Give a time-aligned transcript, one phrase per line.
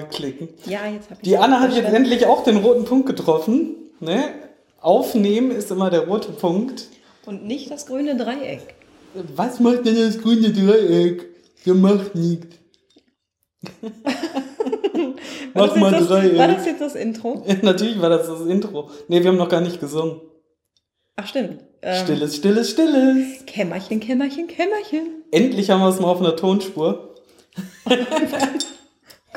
[0.00, 0.48] klicken.
[0.64, 3.76] Ja, jetzt habe ich Die Anna hat jetzt endlich auch den roten Punkt getroffen.
[4.00, 4.24] Ne?
[4.80, 6.88] Aufnehmen ist immer der rote Punkt.
[7.26, 8.74] Und nicht das grüne Dreieck.
[9.36, 11.28] Was macht denn das grüne Dreieck?
[11.66, 12.56] Der macht nichts.
[15.54, 16.38] War Mach das, mal jetzt das, Dreieck.
[16.38, 17.44] war das jetzt das Intro?
[17.62, 18.90] Natürlich war das das Intro.
[19.08, 20.20] Ne, wir haben noch gar nicht gesungen.
[21.16, 21.60] Ach, stimmt.
[21.82, 23.44] Ähm, Stilles, stilles, stilles.
[23.46, 25.24] Kämmerchen, Kämmerchen, Kämmerchen.
[25.30, 27.14] Endlich haben wir es mal auf einer Tonspur.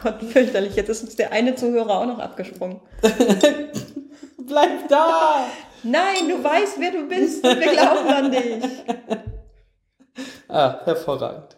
[0.01, 0.75] Gott, fürchterlich.
[0.75, 2.81] Jetzt ist uns der eine Zuhörer auch noch abgesprungen.
[4.37, 5.45] Bleib da!
[5.83, 8.63] Nein, du weißt, wer du bist und wir glauben an dich.
[10.47, 11.57] Ah, hervorragend.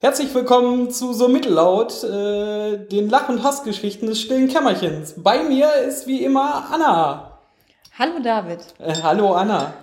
[0.00, 5.14] Herzlich willkommen zu So Mittellaut, äh, den Lach- und Hassgeschichten des stillen Kämmerchens.
[5.16, 7.38] Bei mir ist wie immer Anna.
[7.98, 8.60] Hallo David.
[8.78, 9.74] Äh, hallo Anna.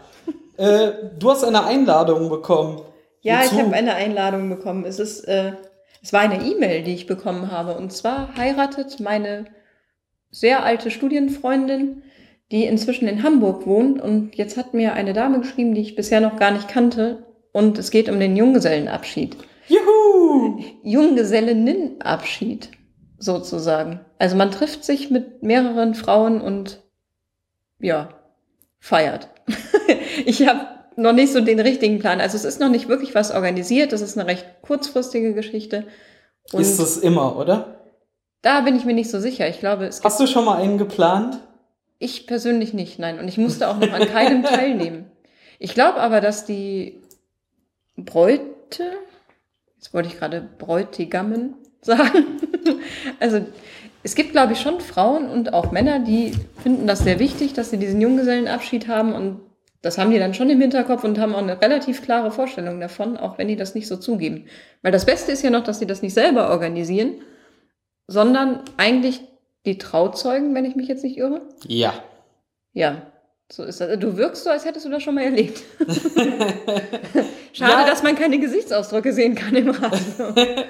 [0.57, 2.81] äh, du hast eine Einladung bekommen.
[3.21, 3.55] Ja, Wozu?
[3.55, 4.85] ich habe eine Einladung bekommen.
[4.85, 5.53] Es ist, äh,
[6.01, 7.75] es war eine E-Mail, die ich bekommen habe.
[7.77, 9.45] Und zwar heiratet meine
[10.31, 12.03] sehr alte Studienfreundin,
[12.51, 14.01] die inzwischen in Hamburg wohnt.
[14.01, 17.25] Und jetzt hat mir eine Dame geschrieben, die ich bisher noch gar nicht kannte.
[17.51, 19.37] Und es geht um den Junggesellenabschied.
[19.67, 20.63] Juhu!
[20.83, 22.71] Junggesellinnenabschied
[23.17, 23.99] sozusagen.
[24.17, 26.81] Also man trifft sich mit mehreren Frauen und
[27.79, 28.09] ja,
[28.79, 29.29] feiert.
[30.25, 32.21] ich habe noch nicht so den richtigen Plan.
[32.21, 33.91] Also es ist noch nicht wirklich was organisiert.
[33.93, 35.85] Das ist eine recht kurzfristige Geschichte.
[36.51, 37.75] Und Ist es immer, oder?
[38.41, 39.49] da bin ich mir nicht so sicher.
[39.49, 41.39] Ich glaube, es Hast du schon mal einen geplant?
[42.01, 43.19] ich persönlich nicht, nein.
[43.19, 45.11] Und ich musste auch noch an keinem teilnehmen.
[45.59, 47.01] Ich glaube aber, dass die
[47.97, 48.43] Bräute,
[49.75, 52.25] jetzt wollte ich gerade Bräutigammen sagen,
[53.19, 53.41] also
[54.01, 56.31] es gibt, glaube ich, schon Frauen und auch Männer, die
[56.63, 59.41] finden das sehr wichtig, dass sie diesen Junggesellenabschied haben und
[59.81, 63.15] das haben die dann schon im Hinterkopf und haben auch eine relativ klare Vorstellung davon,
[63.17, 64.45] auch wenn die das nicht so zugeben.
[64.81, 67.21] Weil das Beste ist ja noch, dass sie das nicht selber organisieren,
[68.07, 69.21] sondern eigentlich
[69.65, 71.41] die Trauzeugen, wenn ich mich jetzt nicht irre.
[71.65, 71.93] Ja.
[72.73, 73.03] Ja,
[73.51, 73.97] so ist das.
[73.99, 75.61] Du wirkst so, als hättest du das schon mal erlebt.
[77.53, 77.85] Schade, Ja.
[77.87, 80.33] dass man keine Gesichtsausdrücke sehen kann im Radio.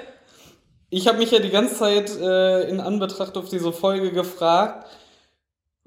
[0.92, 4.88] Ich habe mich ja die ganze Zeit äh, in Anbetracht auf diese Folge gefragt,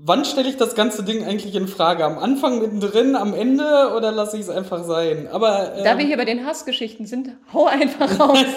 [0.06, 2.06] wann stelle ich das ganze Ding eigentlich in Frage?
[2.06, 5.28] Am Anfang, mittendrin, am Ende oder lasse ich es einfach sein?
[5.31, 8.38] Aber ähm, Da wir hier bei den Hassgeschichten sind, hau einfach raus.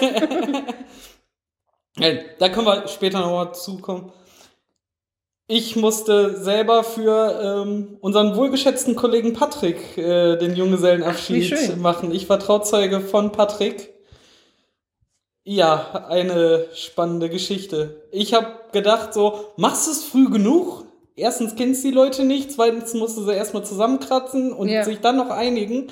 [1.99, 4.11] äh, da können wir später nochmal zukommen.
[5.49, 11.81] Ich musste selber für ähm, unseren wohlgeschätzten Kollegen Patrick äh, den Ach, Junggesellenabschied schön.
[11.81, 12.11] machen.
[12.11, 13.93] Ich war Trauzeuge von Patrick.
[15.45, 18.03] Ja, eine spannende Geschichte.
[18.11, 20.86] Ich habe gedacht so, machst du es früh genug?
[21.17, 24.83] Erstens kennst du die Leute nicht, zweitens musst du sie erstmal zusammenkratzen und Ja.
[24.83, 25.87] sich dann noch einigen.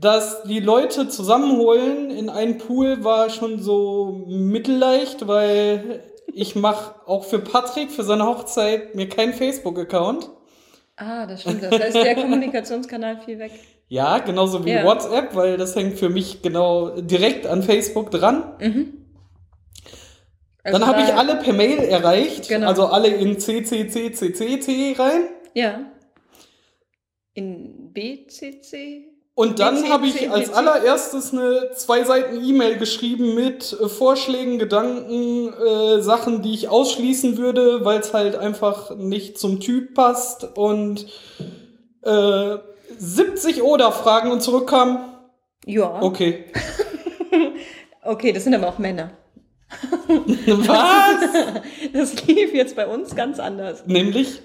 [0.00, 6.02] Dass die Leute zusammenholen in einen Pool war schon so mittelleicht, weil
[6.32, 10.30] ich mache auch für Patrick, für seine Hochzeit, mir keinen Facebook-Account.
[10.96, 11.62] ah, das stimmt.
[11.62, 13.52] Das heißt, der Kommunikationskanal fiel weg.
[13.88, 14.84] Ja, genauso wie Ja.
[14.84, 18.44] WhatsApp, weil das hängt für mich genau direkt an Facebook dran.
[18.60, 19.01] Mhm.
[20.64, 22.68] Also Dann habe ich alle per Mail erreicht, Genau.
[22.68, 25.22] also alle in CCCCCC rein.
[25.54, 25.80] Ja.
[27.34, 29.08] In BCC?
[29.34, 35.52] Und dann habe ich als allererstes eine zwei Seiten E-Mail geschrieben mit äh, Vorschlägen, Gedanken,
[35.54, 40.56] äh, Sachen, die ich ausschließen würde, weil es halt einfach nicht zum Typ passt.
[40.56, 41.06] Und
[42.02, 42.58] äh,
[42.98, 45.14] 70 Oder-Fragen und zurückkam,
[45.64, 46.00] Ja.
[46.02, 46.44] okay.
[48.04, 49.12] Okay, das sind aber auch Männer.
[50.08, 51.62] Was?
[51.92, 53.86] Das lief jetzt bei uns ganz anders.
[53.86, 54.40] Nämlich?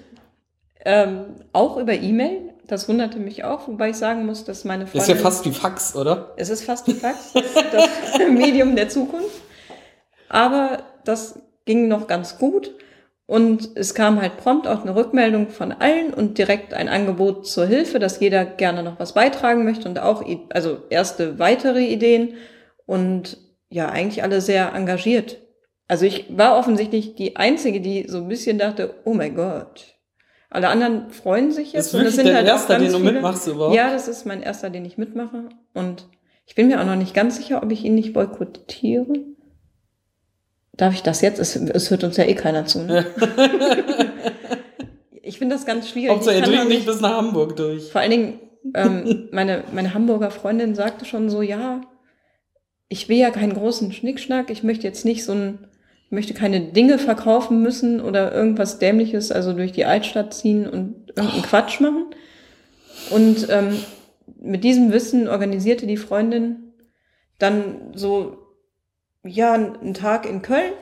[0.84, 2.52] Ähm, auch über E-Mail.
[2.66, 5.00] Das wunderte mich auch, wobei ich sagen muss, dass meine Freundin...
[5.00, 6.34] Das ist ja fast wie Fax, oder?
[6.36, 7.88] Es ist fast ein Fax, das, das
[8.30, 9.40] Medium der Zukunft.
[10.28, 12.74] Aber das ging noch ganz gut.
[13.26, 17.66] Und es kam halt prompt auch eine Rückmeldung von allen und direkt ein Angebot zur
[17.66, 22.34] Hilfe, dass jeder gerne noch was beitragen möchte und auch, also erste weitere Ideen
[22.86, 23.36] und
[23.70, 25.38] ja, eigentlich alle sehr engagiert.
[25.88, 29.94] Also ich war offensichtlich die Einzige, die so ein bisschen dachte, oh mein Gott.
[30.50, 31.86] Alle anderen freuen sich Das jetzt.
[31.86, 33.12] ist wirklich und das sind dein halt erster, ganz den du viele.
[33.12, 33.74] mitmachst überhaupt?
[33.74, 35.48] Ja, das ist mein erster, den ich mitmache.
[35.74, 36.06] Und
[36.46, 39.06] ich bin mir auch noch nicht ganz sicher, ob ich ihn nicht boykottiere.
[40.72, 41.38] Darf ich das jetzt?
[41.38, 42.82] Es, es hört uns ja eh keiner zu.
[42.84, 43.04] Ne?
[45.22, 46.10] ich finde das ganz schwierig.
[46.10, 47.90] Hauptsache, Ich er dringt nicht bis nach Hamburg durch.
[47.90, 48.40] vor allen Dingen,
[48.74, 51.80] ähm, meine, meine Hamburger Freundin sagte schon so, ja,
[52.88, 55.58] ich will ja keinen großen Schnickschnack, ich möchte jetzt nicht so ein,
[56.06, 61.12] ich möchte keine Dinge verkaufen müssen oder irgendwas Dämliches, also durch die Altstadt ziehen und
[61.14, 62.06] irgendeinen Quatsch machen.
[63.10, 63.78] Und ähm,
[64.40, 66.72] mit diesem Wissen organisierte die Freundin
[67.38, 68.38] dann so,
[69.24, 70.72] ja, einen Tag in Köln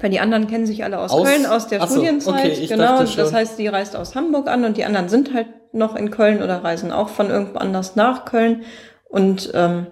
[0.00, 2.34] Weil die anderen kennen sich alle aus, Aus- Köln, aus der Ach so, Studienzeit.
[2.34, 5.48] okay, ich genau, das heißt, die reist aus Hamburg an und die anderen sind halt
[5.72, 8.62] noch in Köln oder reisen auch von irgendwo anders nach Köln.
[9.08, 9.86] Und ähm,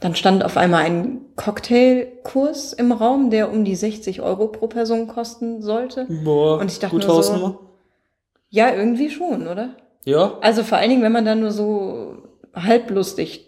[0.00, 5.06] dann stand auf einmal ein Cocktailkurs im Raum, der um die 60 Euro pro Person
[5.08, 6.06] kosten sollte.
[6.24, 7.58] Boah, Und ich dachte gute nur so- Hausnummer.
[8.48, 9.70] Ja, irgendwie schon, oder?
[10.04, 12.14] Ja, Also vor allen Dingen, wenn man dann nur so
[12.54, 13.46] halblustig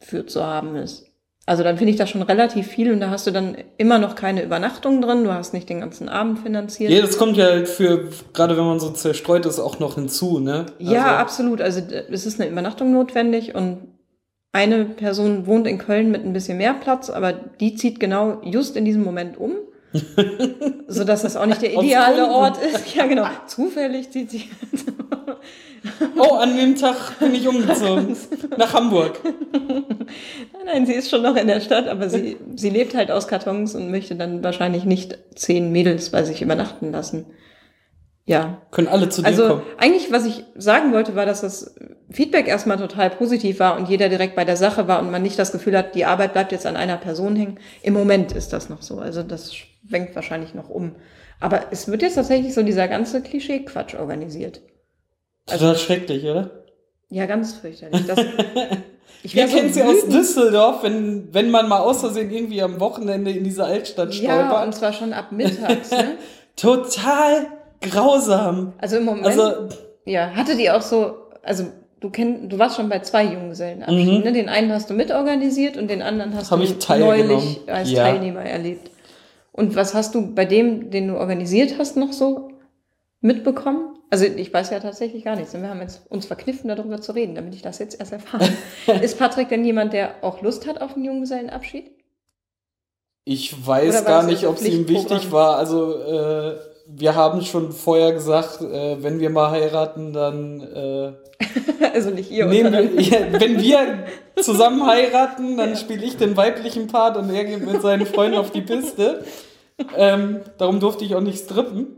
[0.00, 1.06] für zu haben ist.
[1.46, 4.14] Also dann finde ich das schon relativ viel und da hast du dann immer noch
[4.14, 6.90] keine Übernachtung drin, du hast nicht den ganzen Abend finanziert.
[6.92, 10.38] Ja, das kommt ja halt für, gerade wenn man so zerstreut ist, auch noch hinzu,
[10.38, 10.66] ne?
[10.78, 11.60] Ja, Also, absolut.
[11.60, 13.78] Also d- es ist eine Übernachtung notwendig und
[14.52, 18.76] eine Person wohnt in Köln mit ein bisschen mehr Platz, aber die zieht genau just
[18.76, 19.52] in diesem Moment um.
[20.86, 22.30] sodass das auch nicht der ideale.
[22.30, 22.94] Ort ist.
[22.94, 23.26] Ja, genau.
[23.46, 24.44] Zufällig zieht sie.
[26.16, 28.16] Oh, an dem Tag bin ich umgezogen.
[28.58, 29.18] nach Hamburg.
[29.52, 29.84] Nein,
[30.64, 33.74] nein, sie ist schon noch in der Stadt, aber sie, sie lebt halt aus Kartons
[33.74, 37.26] und möchte dann wahrscheinlich nicht zehn Mädels bei sich übernachten lassen.
[38.26, 38.60] Ja.
[38.70, 39.62] Können alle zu dir Also kommen.
[39.78, 41.74] eigentlich, was ich sagen wollte, war, dass das
[42.10, 45.38] Feedback erstmal total positiv war und jeder direkt bei der Sache war und man nicht
[45.38, 47.58] das Gefühl hat, die Arbeit bleibt jetzt an einer Person hängen.
[47.82, 48.98] Im Moment ist das noch so.
[48.98, 50.94] Also das schwenkt wahrscheinlich noch um.
[51.40, 54.60] Aber es wird jetzt tatsächlich so dieser ganze Klischee-Quatsch organisiert.
[55.46, 56.50] Total schrecklich, oder?
[57.08, 58.06] Ja, ganz fürchterlich.
[58.06, 58.18] Das,
[59.24, 60.06] ich wär so kennt sie aus.
[60.06, 64.46] Düsseldorf, wenn, wenn man mal aus Versehen irgendwie am Wochenende in diese Altstadt Ja, und
[64.46, 64.74] stolpert?
[64.76, 65.90] zwar schon ab mittags.
[65.90, 66.18] Ne?
[66.56, 67.46] Total
[67.80, 68.72] grausam.
[68.78, 69.68] Also im Moment, Also,
[70.04, 71.64] ja, hatte die auch so, also
[72.00, 74.24] du kenn, du warst schon bei zwei Junggesellenabschieden, Mhm.
[74.24, 74.32] ne?
[74.32, 78.04] Den einen hast du mitorganisiert und den anderen hast Hab du neulich als Ja.
[78.04, 78.90] Teilnehmer erlebt.
[79.52, 82.50] Und was hast du bei dem, den du organisiert hast, noch so
[83.20, 83.96] mitbekommen?
[84.12, 85.54] Also ich weiß ja tatsächlich gar nichts.
[85.54, 88.48] Und wir haben jetzt uns verkniffen, darüber zu reden, damit ich das jetzt erst erfahre.
[89.02, 91.90] Ist Patrick denn jemand, der auch Lust hat auf einen Junggesellenabschied?
[93.24, 95.56] ich weiß gar nicht, ob es ihm wichtig war.
[95.56, 96.56] Also, äh,
[96.92, 101.12] wir haben schon vorher gesagt, äh, wenn wir mal heiraten, dann äh,
[101.94, 104.04] also nicht ihr, nehmen sondern wir, ja, wenn wir
[104.42, 108.50] zusammen heiraten, dann spiele ich den weiblichen Part und er geht mit seinen Freunden auf
[108.50, 109.24] die Piste.
[109.96, 111.96] Ähm, darum durfte ich auch nicht strippen.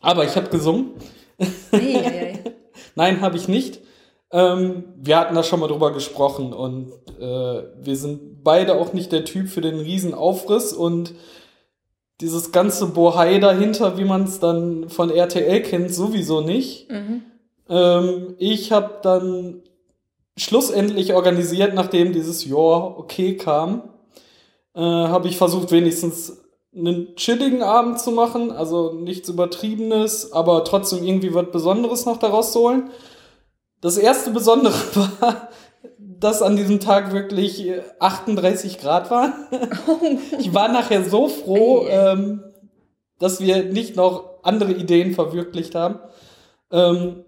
[0.00, 0.92] Aber ich habe gesungen.
[1.72, 2.38] Ei.
[2.94, 3.80] Nein, habe ich nicht.
[4.30, 9.10] Ähm, wir hatten da schon mal drüber gesprochen und äh, wir sind beide auch nicht
[9.12, 11.14] der Typ für den riesen Aufriss und
[12.20, 16.90] dieses ganze Bohai dahinter, wie man es dann von RTL kennt, sowieso nicht.
[16.90, 17.22] Mhm.
[17.68, 19.62] Ähm, ich habe dann
[20.36, 23.90] schlussendlich organisiert, nachdem dieses Jahr okay kam,
[24.74, 26.44] äh, habe ich versucht, wenigstens
[26.74, 32.52] einen chilligen Abend zu machen, also nichts Übertriebenes, aber trotzdem irgendwie was Besonderes noch daraus
[32.52, 32.90] zu holen.
[33.80, 34.74] Das erste Besondere
[35.20, 35.48] war,
[36.20, 39.32] dass an diesem Tag wirklich äh, 38 Grad waren.
[40.38, 42.42] Ich war nachher so froh, ähm,
[43.18, 45.98] dass wir nicht noch andere Ideen verwirklicht haben.
[46.70, 47.24] Ähm,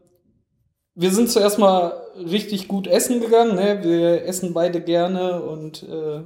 [0.94, 3.56] wir sind zuerst mal richtig gut essen gegangen.
[3.56, 3.82] Ne?
[3.82, 6.22] Wir essen beide gerne und äh,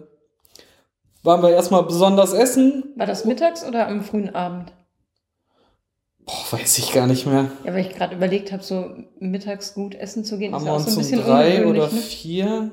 [1.23, 2.93] waren wir erstmal besonders essen.
[2.97, 4.73] War das mittags oder am frühen Abend?
[6.27, 7.51] Boah, weiß ich gar nicht mehr.
[7.65, 10.73] Ja, weil ich gerade überlegt habe, so mittags gut essen zu gehen, Haben ist wir
[10.73, 12.01] ja auch so ein um bisschen drei oder ne?
[12.01, 12.71] vier?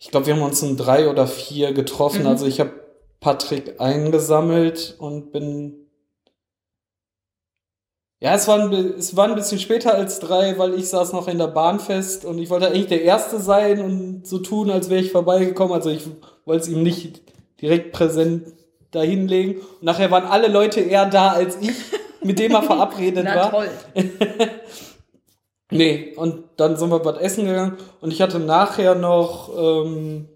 [0.00, 2.22] Ich glaube, wir haben uns um drei oder vier getroffen.
[2.22, 2.28] Mhm.
[2.28, 2.72] Also ich habe
[3.20, 5.74] Patrick eingesammelt und bin.
[8.20, 11.28] Ja, es war, ein, es war ein bisschen später als drei, weil ich saß noch
[11.28, 14.90] in der Bahn fest und ich wollte eigentlich der Erste sein und so tun, als
[14.90, 15.72] wäre ich vorbeigekommen.
[15.72, 16.02] Also ich
[16.44, 17.22] wollte es ihm nicht
[17.60, 18.48] direkt präsent
[18.90, 19.58] dahinlegen.
[19.58, 21.70] Und nachher waren alle Leute eher da als ich,
[22.22, 23.50] mit dem er verabredet Na war.
[23.50, 23.68] toll.
[25.70, 30.26] Nee, und dann sind wir was essen gegangen und ich hatte nachher noch ähm,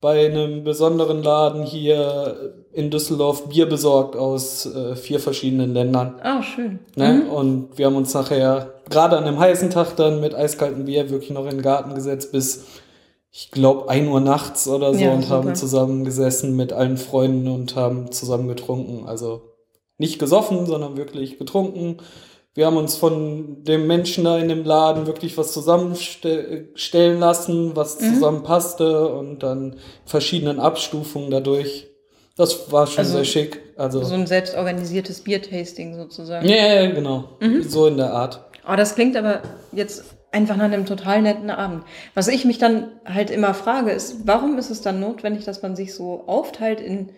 [0.00, 6.16] bei einem besonderen Laden hier in Düsseldorf Bier besorgt aus äh, vier verschiedenen Ländern.
[6.22, 6.80] Ah, schön.
[6.96, 7.22] Ne?
[7.24, 7.30] Mhm.
[7.30, 11.30] Und wir haben uns nachher gerade an einem heißen Tag dann mit eiskaltem Bier wirklich
[11.30, 12.66] noch in den Garten gesetzt bis,
[13.32, 15.34] ich glaube, 1 Uhr nachts oder so Ja, und super.
[15.36, 19.08] haben zusammen gesessen mit allen Freunden und haben zusammen getrunken.
[19.08, 19.47] Also
[19.98, 21.98] nicht gesoffen, sondern wirklich getrunken.
[22.54, 28.00] Wir haben uns von dem Menschen da in dem Laden wirklich was zusammenstellen lassen, was
[28.00, 28.14] Mhm.
[28.14, 29.76] zusammenpasste und dann
[30.06, 31.86] verschiedenen Abstufungen dadurch.
[32.36, 33.60] Das war schon Also, sehr schick.
[33.76, 36.48] Also, So ein selbstorganisiertes Biertasting sozusagen.
[36.48, 37.24] ja, ja, genau.
[37.40, 37.62] Mhm.
[37.64, 38.44] So in der Art.
[38.70, 41.84] Oh, das klingt aber jetzt einfach nach einem total netten Abend.
[42.14, 45.74] Was ich mich dann halt immer frage, ist, warum ist es dann notwendig, dass man
[45.74, 47.10] sich so aufteilt in,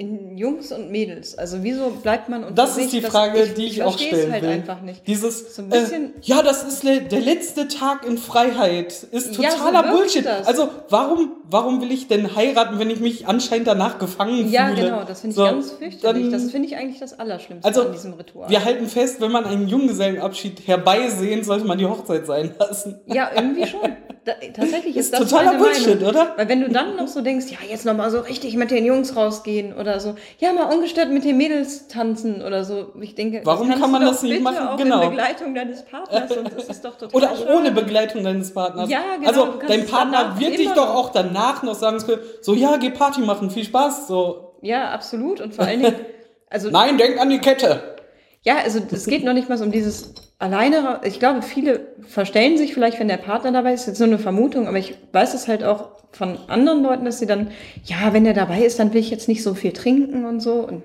[0.00, 1.36] in Jungs und Mädels.
[1.36, 2.86] Also wieso bleibt man unter Das sich?
[2.86, 4.48] ist die Frage, die ich, auch versteh's stellen halt will.
[4.48, 5.06] einfach nicht.
[5.06, 8.86] Dieses, So äh, ja, das ist le der letzte Tag in Freiheit.
[9.10, 10.24] Ist Ja, so totaler Bullshit.
[10.24, 10.46] das.
[10.46, 14.82] Also, warum, warum will ich denn heiraten, wenn ich mich anscheinend danach gefangen Ja, fühle?
[14.88, 16.22] genau, das finde ich So, ganz fürchterlich.
[16.24, 18.48] dann- das finde ich eigentlich das Allerschlimmste Also, an diesem Ritual.
[18.48, 23.00] Wir halten fest, wenn man einen Junggesellenabschied herbeisehen, sollte man die Hochzeit sein lassen.
[23.06, 23.80] Ja, irgendwie schon.
[24.22, 26.08] Da, tatsächlich ist, Ist das totaler meine Bullshit, Meinung.
[26.10, 26.34] oder?
[26.36, 28.84] Weil wenn du dann noch so denkst, ja, jetzt noch mal so richtig mit den
[28.84, 32.92] Jungs rausgehen oder so, ja, mal ungestört mit den Mädels tanzen oder so.
[33.00, 34.68] Ich denke, Warum kann man das nicht machen?
[34.68, 35.00] Auch Genau.
[35.02, 38.90] in Begleitung deines Partners, sonst ist es doch total Oder auch ohne Begleitung deines Partners.
[38.90, 41.98] Ja, genau, Also dein Partner wird dich doch auch danach noch sagen,
[42.42, 44.06] so ja, geh Party machen, viel Spaß.
[44.06, 45.40] So, Ja, absolut.
[45.40, 45.94] Und vor allen Dingen,
[46.50, 47.96] also nein, denk an die Kette.
[48.42, 51.00] Ja, also es geht noch nicht mal so um dieses alleine.
[51.04, 53.86] Ich glaube, viele verstellen sich vielleicht, wenn der Partner dabei ist.
[53.86, 57.26] Jetzt nur eine Vermutung, aber ich weiß es halt auch von anderen Leuten, dass sie
[57.26, 57.52] dann,
[57.84, 60.54] ja, wenn der dabei ist, dann will ich jetzt nicht so viel trinken und so.
[60.54, 60.82] Und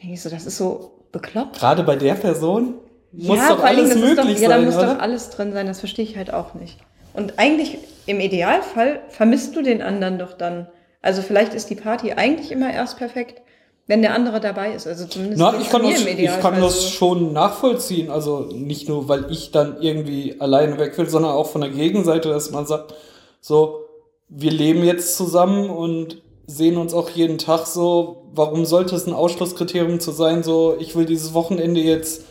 [0.00, 1.58] denke ich so, das ist so bekloppt.
[1.58, 2.74] Gerade bei der Person
[3.12, 4.94] muss ja, doch alles das möglich doch, ja, da sein, muss oder?
[4.94, 5.66] doch alles drin sein.
[5.66, 6.78] Das verstehe ich halt auch nicht.
[7.12, 10.68] Und eigentlich im Idealfall vermisst du den anderen doch dann.
[11.00, 13.42] Also vielleicht ist die Party eigentlich immer erst perfekt,
[13.86, 14.86] wenn der andere dabei ist.
[14.86, 18.10] Also zumindest Na, ich kann, das, ich kann das schon nachvollziehen.
[18.10, 22.30] Also nicht nur, weil ich dann irgendwie alleine weg will, sondern auch von der Gegenseite,
[22.30, 22.94] dass man sagt,
[23.40, 23.84] so,
[24.28, 28.30] wir leben jetzt zusammen und sehen uns auch jeden Tag so.
[28.32, 32.24] Warum sollte es ein Ausschlusskriterium zu sein, so, ich will dieses Wochenende jetzt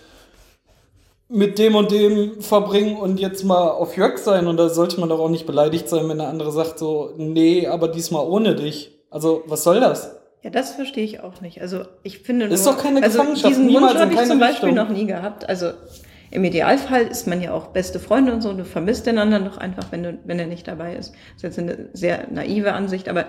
[1.30, 5.10] mit dem und dem verbringen und jetzt mal auf Jörg sein und da sollte man
[5.10, 8.92] doch auch nicht beleidigt sein, wenn der andere sagt so, nee, aber diesmal ohne dich.
[9.10, 10.16] Also, was soll das?
[10.44, 11.62] Ja, das verstehe ich auch nicht.
[11.62, 14.88] Also ich finde Ist nur, doch keine also diesen Wunsch habe ich zum Beispiel Richtung.
[14.88, 15.48] noch nie gehabt.
[15.48, 15.72] Also
[16.32, 18.52] im Idealfall ist man ja auch beste Freunde und so.
[18.54, 21.14] Du vermisst den anderen doch einfach, wenn du, wenn er nicht dabei ist.
[21.14, 23.26] Das ist jetzt eine sehr naive Ansicht, aber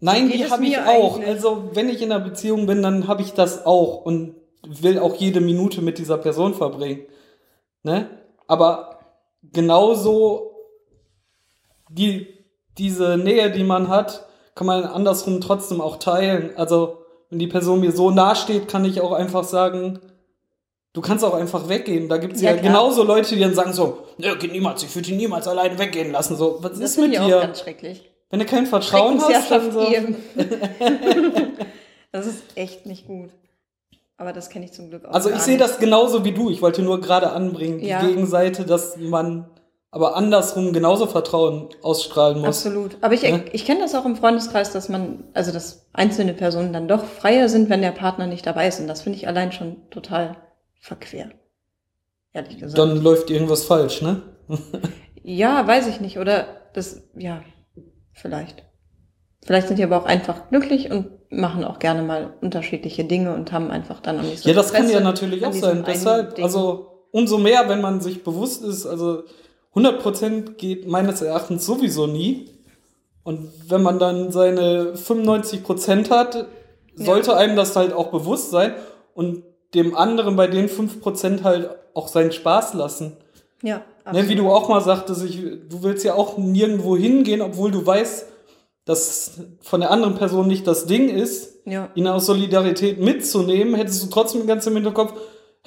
[0.00, 1.16] Nein, die habe ich auch.
[1.16, 1.28] eigentlich.
[1.28, 4.34] Also, wenn ich in einer Beziehung bin, dann habe ich das auch und
[4.66, 7.02] will auch jede Minute mit dieser Person verbringen.
[7.82, 8.10] Ne?
[8.48, 8.98] Aber
[9.52, 10.50] genauso
[11.88, 12.26] die,
[12.76, 16.50] diese Nähe, die man hat, kann man andersrum trotzdem auch teilen.
[16.56, 16.98] Also,
[17.30, 20.00] wenn die Person mir so nahe steht, kann ich auch einfach sagen,
[20.92, 22.08] du kannst auch einfach weggehen.
[22.08, 24.92] Da gibt es Ja, ja, genauso Leute, die dann sagen so, ne, geh niemals, ich
[24.94, 26.36] würde dich niemals alleine weggehen lassen.
[26.36, 27.40] So, was das ist mit ich auch dir?
[27.40, 28.10] ganz schrecklich.
[28.30, 29.86] Wenn du kein Vertrauen hast, dann so.
[32.12, 33.28] Das ist echt nicht gut.
[34.16, 35.12] Aber das kenne ich zum Glück auch.
[35.12, 36.48] Also ich sehe das genauso wie du.
[36.50, 38.00] Ich wollte nur gerade anbringen, die Ja.
[38.00, 39.44] Gegenseite, dass man
[39.96, 42.48] aber andersrum genauso Vertrauen ausstrahlen muss.
[42.48, 42.98] Absolut.
[43.00, 43.40] Aber ich, Ja.
[43.52, 47.48] ich kenne das auch im Freundeskreis, dass man, also dass einzelne Personen dann doch freier
[47.48, 48.78] sind, wenn der Partner nicht dabei ist.
[48.78, 50.36] Und das finde ich allein schon total
[50.78, 51.30] verquer.
[52.34, 52.76] Ehrlich gesagt.
[52.76, 54.20] Dann läuft irgendwas falsch, ne?
[55.22, 56.18] ja, weiß ich nicht.
[56.18, 57.40] Oder das, ja,
[58.12, 58.64] vielleicht.
[59.46, 63.50] Vielleicht sind die aber auch einfach glücklich und machen auch gerne mal unterschiedliche Dinge und
[63.50, 65.84] haben einfach dann auch nicht so Ja, das kann Interesse ja natürlich auch sein.
[65.86, 66.44] Deshalb, Ding.
[66.44, 69.22] also umso mehr, wenn man sich bewusst ist, also
[69.76, 72.50] 100% geht meines Erachtens sowieso nie.
[73.22, 76.46] Und wenn man dann seine 95% hat,
[76.94, 78.74] sollte einem das halt auch bewusst sein
[79.14, 79.42] und
[79.74, 83.16] dem anderen bei den 5% halt auch seinen Spaß lassen.
[84.04, 87.72] ja, Ne, wie du auch mal sagtest, ich, du willst ja auch nirgendwo hingehen, obwohl
[87.72, 88.26] du weißt,
[88.84, 91.90] dass von der anderen Person nicht das Ding ist, ja.
[91.96, 95.18] ihn aus Solidarität mitzunehmen, hättest du trotzdem ganz im Hinterkopf, ja,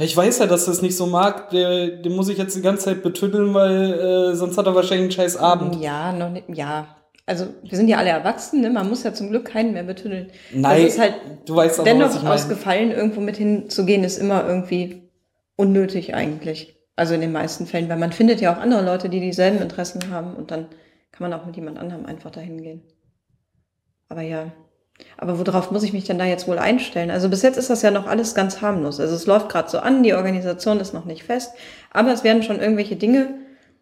[0.06, 2.62] ich weiß ja, dass er es nicht so mag, der, den muss ich jetzt die
[2.62, 5.82] ganze Zeit betüddeln, weil äh, sonst hat er wahrscheinlich einen scheiß Abend.
[5.82, 6.96] Ja, noch nicht, ja.
[7.26, 8.72] Also wir sind ja alle erwachsen, ne?
[8.72, 10.32] man muss ja zum Glück keinen mehr betüddeln.
[10.52, 11.14] Nein, das ist halt
[11.46, 12.34] du weißt aber, was dennoch ich meine.
[12.34, 15.12] aus Gefallen irgendwo mit hinzugehen, ist immer irgendwie
[15.56, 16.76] unnötig eigentlich.
[16.96, 20.10] Also in den meisten Fällen, weil man findet ja auch andere Leute, die dieselben Interessen
[20.10, 20.70] haben und dann
[21.12, 22.82] kann man auch mit jemand anderem einfach dahin gehen.
[24.08, 24.52] Aber ja.
[25.18, 27.12] Aber worauf muss ich mich denn da jetzt wohl einstellen?
[27.12, 29.00] Also bis jetzt ist das ja noch alles ganz harmlos.
[29.00, 31.54] Also es läuft gerade so an, die Organisation ist noch nicht fest,
[31.92, 33.36] aber es werden schon irgendwelche Dinge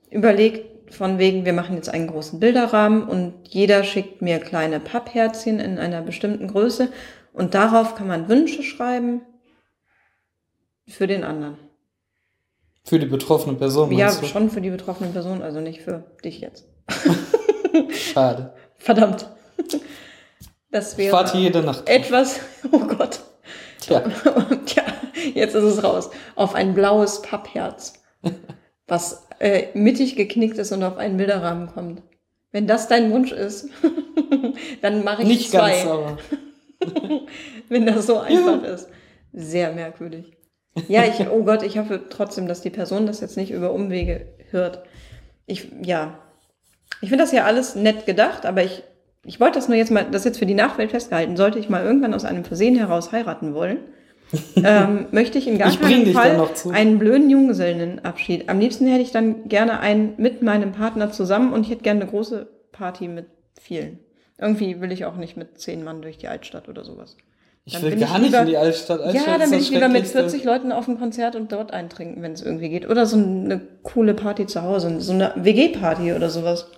[0.10, 5.60] überlegt, von wegen, wir machen jetzt einen großen Bilderrahmen und jeder schickt mir kleine Pappherzchen
[5.60, 6.90] in einer bestimmten Größe
[7.34, 9.22] und darauf kann man Wünsche schreiben
[10.88, 11.58] für den anderen.
[12.86, 14.26] Für die betroffene Person, Ja, du?
[14.26, 16.66] schon für die betroffene Person, also nicht für dich jetzt.
[17.90, 18.54] Schade.
[18.78, 19.30] Verdammt.
[20.72, 21.88] Das wäre warte jede Nacht.
[21.88, 22.40] etwas,
[22.72, 23.22] oh Gott.
[23.80, 24.04] Tja,
[24.66, 24.84] Tja,
[25.34, 26.10] jetzt ist es raus.
[26.36, 27.94] Auf ein blaues Pappherz,
[28.88, 32.02] was äh, mittig geknickt ist und auf einen Bilderrahmen kommt.
[32.52, 33.70] Wenn das dein Wunsch ist,
[34.82, 36.18] dann mache ich nicht zwei, ganz, aber.
[37.70, 38.90] wenn das so einfach ist.
[39.34, 40.38] Sehr merkwürdig.
[40.88, 44.28] Ja, ich, oh Gott, ich hoffe trotzdem, dass die Person das jetzt nicht über Umwege
[44.52, 44.84] hört.
[45.46, 46.20] Ich, ja,
[47.02, 48.84] ich finde das ja alles nett gedacht, aber ich
[49.28, 51.84] Ich wollte das nur jetzt mal, das jetzt für die Nachwelt festgehalten, sollte ich mal
[51.84, 53.78] irgendwann aus einem Versehen heraus heiraten wollen,
[54.56, 56.42] ähm, möchte ich in gar Ich dich Fall
[56.74, 58.50] einen blöden Junggesellenabschied.
[58.50, 62.02] Am liebsten hätte ich dann gerne einen mit meinem Partner zusammen und ich hätte gerne
[62.02, 63.26] eine große Party mit
[63.60, 64.00] vielen.
[64.40, 67.16] Irgendwie will ich auch nicht mit zehn Mann durch die Altstadt oder sowas.
[67.66, 69.02] Ich Dann will bin gar ich nicht lieber- in die Altstadt.
[69.02, 70.20] Altstadt ja, dann will das ich lieber mit Schrecklichste.
[70.20, 72.90] 40 Leuten auf ein Konzert und dort eintrinken, wenn es irgendwie geht.
[72.90, 76.70] Oder so eine coole Party zu Hause, so eine WG-Party oder sowas.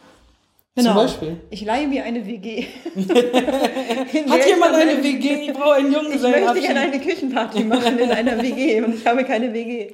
[0.84, 1.38] Zum Beispiel.
[1.50, 2.66] Ich leihe mir eine WG.
[2.96, 5.48] Hat jemand eine WG?
[5.48, 9.24] Ich brauche einen Ich möchte gerne eine Küchenparty machen in einer WG und ich habe
[9.24, 9.94] keine WG.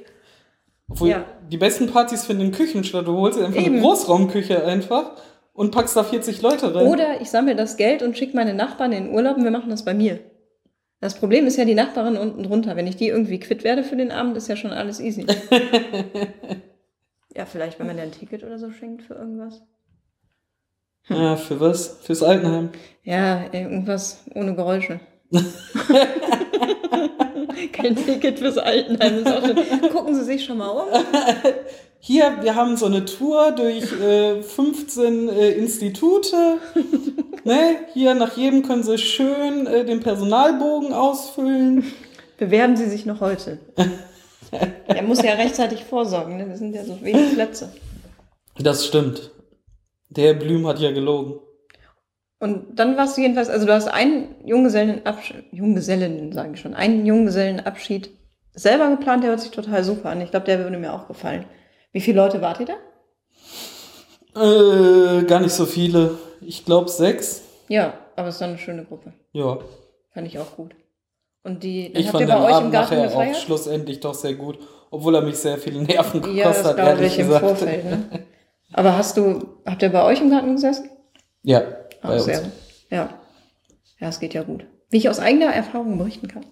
[0.88, 1.24] Obwohl, Ja.
[1.50, 3.06] die besten Partys finden in Küchen statt.
[3.06, 3.80] Du holst einfach eine Eben.
[3.80, 5.12] Großraumküche einfach
[5.52, 6.86] und packst da 40 Leute rein.
[6.86, 9.70] Oder ich sammle das Geld und schicke meine Nachbarn in den Urlaub und wir machen
[9.70, 10.20] das bei mir.
[11.00, 12.76] Das Problem ist ja die Nachbarin unten drunter.
[12.76, 15.26] Wenn ich die irgendwie quitt werde für den Abend, ist ja schon alles easy.
[17.36, 19.62] ja, vielleicht, wenn man dir ein Ticket oder so schenkt für irgendwas.
[21.08, 21.98] Ja, für was?
[22.02, 22.70] Fürs Altenheim.
[23.04, 25.00] Ja, irgendwas ohne Geräusche.
[27.72, 29.56] Kein Ticket fürs Altenheim ist auch schon.
[29.92, 30.88] Gucken Sie sich schon mal um.
[32.00, 36.58] Hier, wir haben so eine Tour durch äh, 15 äh, Institute.
[37.44, 37.76] ne?
[37.94, 41.84] Hier nach jedem können Sie schön äh, den Personalbogen ausfüllen.
[42.38, 43.58] Bewerben Sie sich noch heute.
[44.86, 46.46] Er muss ja rechtzeitig vorsorgen, ne?
[46.48, 47.72] Das sind ja so wenig Plätze.
[48.58, 49.32] Das stimmt.
[50.16, 51.40] Der Blüm hat ja gelogen.
[52.38, 57.06] Und dann warst du jedenfalls, also du hast einen Junggesellenabschied, Junggesellen, sage ich schon, einen
[57.06, 58.10] Junggesellenabschied
[58.52, 60.20] selber geplant, der hört sich total super an.
[60.20, 61.44] Ich glaube, der würde mir auch gefallen.
[61.92, 62.74] Wie viele Leute wart ihr da?
[64.42, 66.18] Äh, gar nicht so viele.
[66.42, 67.42] Ich glaube sechs.
[67.68, 69.12] Ja, aber es ist dann eine schöne Gruppe.
[69.32, 69.58] Ja.
[70.12, 70.74] Fand ich auch gut.
[71.42, 73.36] Und die, Ich habt fand ihr den bei euch im Abend Garten nachher auch gefeiert?
[73.36, 74.58] schlussendlich doch sehr gut.
[74.90, 77.44] Obwohl er mich sehr viele Nerven gekostet Ja, das hat, ehrlich ich im gesagt.
[77.46, 77.84] Vorfeld.
[77.84, 78.02] Ne?
[78.72, 80.90] Aber hast du, habt ihr bei euch im Garten gesessen?
[81.42, 81.62] Ja,
[82.02, 82.52] bei sehr uns.
[82.90, 83.08] Ja.
[84.00, 84.64] Ja, es geht ja gut.
[84.90, 86.44] Wie ich aus eigener Erfahrung berichten kann.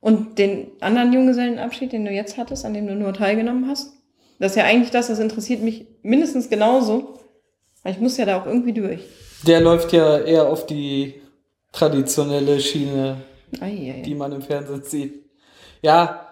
[0.00, 3.92] Und den anderen Junggesellenabschied, den du jetzt hattest, an dem du nur teilgenommen hast,
[4.38, 7.18] das ist ja eigentlich das, das interessiert mich mindestens genauso.
[7.82, 9.00] Weil ich muss ja da auch irgendwie durch.
[9.46, 11.20] Der läuft ja eher auf die
[11.72, 13.16] traditionelle Schiene,
[13.60, 14.02] Ei, ei, ei.
[14.02, 15.24] die man im Fernsehen sieht.
[15.82, 16.28] Ja,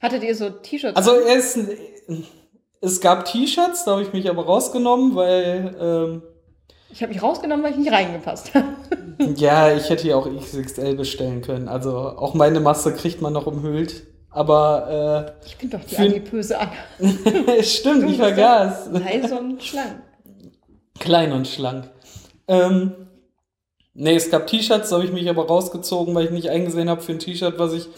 [0.00, 0.96] Hattet ihr so T-Shirts?
[0.96, 1.58] also er ist,
[2.80, 6.22] es gab T-Shirts, da habe ich mich aber rausgenommen, weil ähm,
[6.90, 8.66] ich habe mich rausgenommen, weil ich nicht reingepasst habe.
[9.36, 11.68] ja, ich hätte ja auch XXL bestellen können.
[11.68, 14.06] Also auch meine Masse kriegt man noch umhüllt.
[14.30, 16.72] Aber Ich bin doch die Für- adipöse Anna.
[16.98, 18.90] äh, stimmt, ich vergaß.
[18.92, 20.02] Heiß und schlank.
[20.98, 21.90] Klein und schlank.
[22.48, 22.92] Ähm,
[23.94, 27.00] nee, es gab T-Shirts, da habe ich mich aber rausgezogen, weil ich nicht eingesehen habe
[27.00, 27.88] für ein T-Shirt, was ich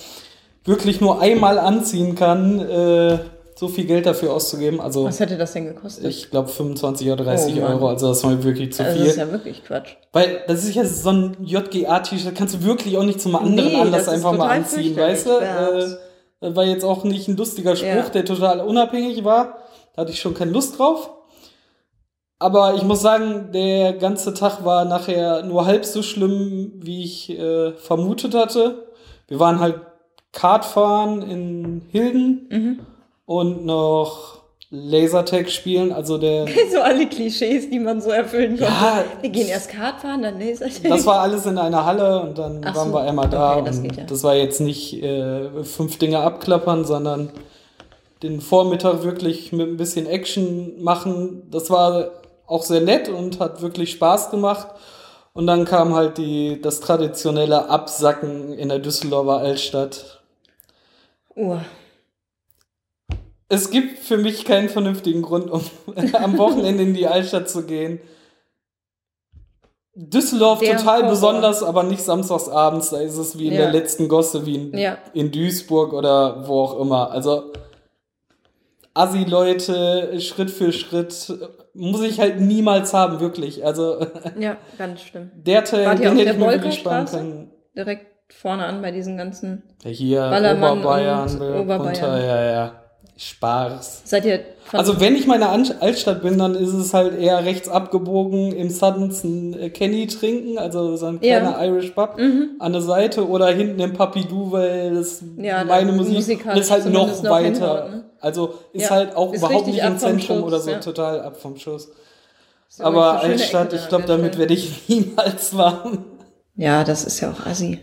[0.65, 3.19] wirklich nur einmal anziehen kann, äh,
[3.59, 4.81] so viel Geld dafür auszugeben.
[4.81, 6.05] Also Was hätte das denn gekostet?
[6.05, 7.65] ich glaube 25 oder 30 Oh.
[7.67, 9.05] Euro, also das war mir wirklich zu also viel.
[9.07, 9.97] das ist ja wirklich Quatsch.
[10.13, 13.81] Weil das ist ja so ein JGA-T-Shirt, kannst du wirklich auch nicht zum anderen Nee,
[13.81, 15.31] Anlass einfach mal anziehen, weißt du?
[15.39, 15.97] Äh,
[16.41, 18.09] das war jetzt auch nicht ein lustiger Spruch, Ja.
[18.11, 19.59] der total unabhängig war.
[19.95, 21.11] Da hatte ich schon keine Lust drauf.
[22.39, 27.31] Aber ich muss sagen, der ganze Tag war nachher nur halb so schlimm, wie ich
[27.31, 28.87] äh, vermutet hatte.
[29.27, 29.81] Wir waren halt
[30.31, 32.79] Kartfahren in Hilden Mhm.
[33.29, 34.39] Und noch
[34.71, 38.65] Lasertag spielen, also der So alle Klischees, die man so erfüllen konnte.
[38.65, 40.69] Ja, Wir gehen erst Kart fahren, dann Laser.
[40.83, 43.59] Das war alles in einer Halle und dann Ach waren so, wir einmal da.
[43.59, 44.05] okay, das ja.
[44.05, 47.31] das war jetzt nicht äh, fünf Dinge abklappern, sondern
[48.23, 51.43] den Vormittag wirklich mit ein bisschen Action machen.
[51.51, 52.09] Das war
[52.47, 54.69] auch sehr nett und hat wirklich Spaß gemacht.
[55.35, 60.23] Und dann kam halt die, das traditionelle Absacken in der Düsseldorfer Altstadt.
[61.37, 61.59] Oh,
[63.49, 65.63] Es gibt für mich keinen vernünftigen Grund, um
[66.15, 68.01] am Wochenende in die Altstadt zu gehen.
[69.95, 71.11] Düsseldorf Der total Horror.
[71.11, 72.91] besonders, aber nicht samstags abends.
[72.91, 73.63] Da ist es wie in Ja.
[73.63, 74.99] der letzten Gosse, wie in, Ja.
[75.13, 77.11] in Duisburg oder wo auch immer.
[77.11, 77.53] Also
[78.95, 81.33] Assi-Leute, Schritt für Schritt,
[81.75, 83.65] muss ich halt niemals haben, wirklich.
[83.65, 83.99] Also
[84.39, 85.31] ja, ganz schlimm.
[85.35, 87.51] der Teil, den hätte ich mir wirklich sparen können.
[87.77, 89.63] Direkt vorne an bei diesen ganzen.
[89.85, 91.81] Ja, Hier, Ballermann Oberbayern, und Oberbayern.
[91.87, 92.83] runter, ja, ja.
[93.17, 94.03] Spar's.
[94.05, 94.41] Seid ihr
[94.73, 98.71] Also wenn ich meine An Altstadt bin, dann ist es halt eher rechts abgebogen im
[98.71, 101.41] Suddens ein äh, Kenny trinken, also so ein Ja.
[101.41, 102.51] kleiner Irish Pub Mhm.
[102.61, 106.71] an der Seite oder hinten im Papidou, weil das Ja, meine da Musik musikalisch ist
[106.71, 107.45] halt noch noch weiter.
[107.51, 108.05] hinhaut, ne?
[108.21, 111.37] Also ist Ja, halt auch ist überhaupt nicht im Zentrum Schuss, oder so, total ab
[111.41, 111.89] vom Schuss.
[112.79, 116.05] Aber Altstadt, ich glaube, damit werde ich niemals warm.
[116.55, 117.81] Ja, das ist ja auch assi.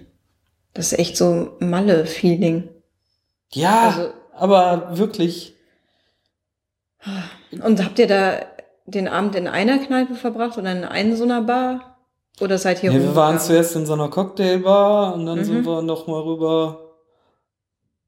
[0.74, 2.70] Das ist echt so Malle-Feeling.
[3.54, 5.54] Ja, Also- aber wirklich.
[7.64, 8.40] Und habt ihr da
[8.86, 11.98] den Abend in einer Kneipe verbracht oder in einer so einer Bar?
[12.42, 15.44] Oder seid ihr Ja, wir waren zuerst in so einer Cocktailbar und dann Mhm.
[15.46, 16.82] sind wir noch mal rüber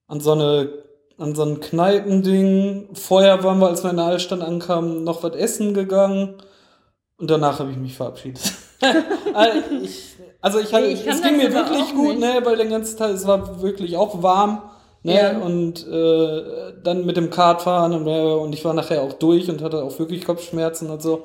[0.07, 0.69] an so eine
[1.19, 2.89] an so ein Kneipending.
[2.93, 6.35] Vorher waren wir, als wir in der Altstadt ankamen, noch was essen gegangen
[7.17, 8.53] und danach habe ich mich verabschiedet.
[9.33, 12.19] also ich, also ich, hatte, ich es ging mir wirklich gut, nicht.
[12.19, 14.61] ne, weil den ganzen Tag es war wirklich auch warm.
[15.07, 15.37] Ne, Ja.
[15.37, 19.61] und äh, dann mit dem Kartfahren und, äh, und ich war nachher auch durch und
[19.61, 21.23] hatte auch wirklich Kopfschmerzen und so.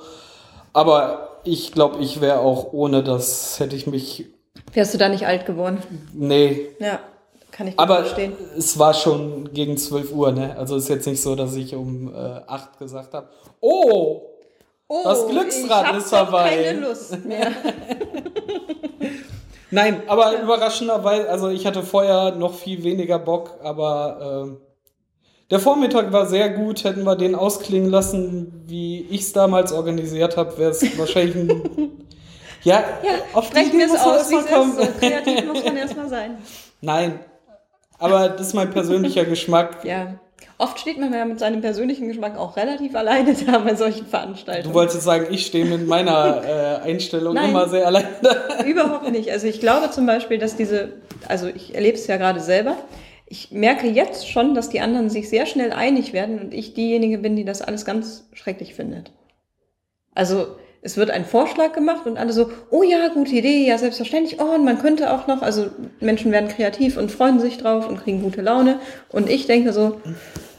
[0.73, 4.27] Aber ich glaube, ich wäre auch ohne das, hätte ich mich.
[4.73, 5.83] Wärst du da nicht alt geworden?
[6.12, 6.68] Nee.
[6.79, 7.01] Ja,
[7.51, 8.35] kann ich gut Aber verstehen.
[8.57, 10.57] es war schon gegen 12 Uhr, ne?
[10.57, 12.16] Also ist jetzt nicht so, dass ich um äh,
[12.47, 13.29] 8 gesagt habe,
[13.61, 14.23] oh,
[14.88, 16.51] Oh, das Glücksrad ich ist doch dabei.
[16.64, 17.47] keine Lust mehr.
[19.73, 24.59] Nein, aber überraschenderweise, also ich hatte vorher noch viel weniger Bock, aber ähm,
[25.51, 26.85] der Vormittag war sehr gut.
[26.85, 31.91] Hätten wir den ausklingen lassen, wie ich es damals organisiert habe, wäre es wahrscheinlich ein.
[32.63, 34.79] Ja, Ja, auf sprechen wir es aus, wie es kommen.
[34.79, 34.87] ist.
[34.87, 36.39] So kreativ muss man erstmal sein.
[36.83, 37.21] Nein,
[37.99, 39.85] aber das ist mein persönlicher Geschmack.
[39.85, 40.19] Ja.
[40.59, 44.72] Oft steht man ja mit seinem persönlichen Geschmack auch relativ alleine da bei solchen Veranstaltungen.
[44.72, 47.50] Du wolltest sagen, ich stehe mit meiner äh, Einstellung Nein.
[47.50, 48.64] immer sehr allein da.
[48.66, 49.31] Überhaupt nicht.
[49.31, 50.94] Also ich glaube zum Beispiel, dass diese,
[51.28, 52.76] also ich erlebe es ja gerade selber,
[53.26, 57.18] ich merke jetzt schon, dass die anderen sich sehr schnell einig werden und ich diejenige
[57.18, 59.11] bin, die das alles ganz schrecklich findet.
[60.14, 64.40] Also es wird ein Vorschlag gemacht und alle so, oh ja, gute Idee, ja selbstverständlich,
[64.40, 65.66] oh und man könnte auch noch, also
[66.01, 68.79] Menschen werden kreativ und freuen sich drauf und kriegen gute Laune
[69.11, 70.01] und ich denke so,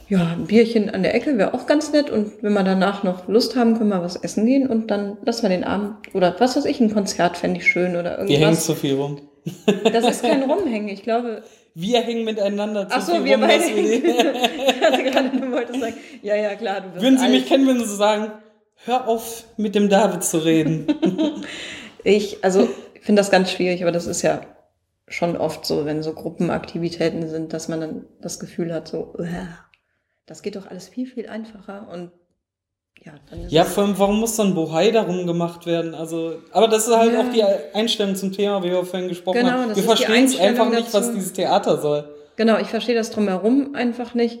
[0.08, 3.28] ja, ein Bierchen an der Ecke wäre auch ganz nett und wenn wir danach noch
[3.28, 6.56] Lust haben, können wir was essen gehen und dann lassen wir den Abend oder was
[6.56, 8.66] weiß ich, ein Konzert fände ich schön oder Ihr hängt irgendwas.
[8.66, 9.20] zu viel rum.
[9.92, 11.42] Das ist kein Rumhängen, ich glaube.
[11.76, 13.48] Wir hängen miteinander zu Ach so, viel wir rum.
[13.48, 13.64] beide.
[13.64, 17.32] Ich hatte gerade, du wolltest sagen, ja, ja, klar, du bist Würden Sie alt.
[17.32, 18.30] mich kennen, würden Sie sagen,
[18.84, 20.86] hör auf, mit dem David zu reden.
[22.06, 22.68] Ich, also,
[23.00, 24.42] finde das ganz schwierig, aber das ist ja
[25.08, 29.48] schon oft so, wenn so Gruppenaktivitäten sind, dass man dann das Gefühl hat, so, "Uah,
[30.26, 32.10] das geht doch alles viel, viel einfacher und
[33.02, 35.94] ja, dann ist ja, vor allem, warum muss dann Bohai darum gemacht werden?
[35.94, 37.20] Also, aber das ist halt Ja.
[37.22, 37.42] auch die
[37.74, 39.68] Einstellung zum Thema, wie wir vorhin gesprochen Genau, haben.
[39.70, 41.14] das Wir verstehen es einfach nicht, was dazu.
[41.14, 42.14] dieses Theater soll.
[42.36, 44.40] genau, ich verstehe das drumherum einfach nicht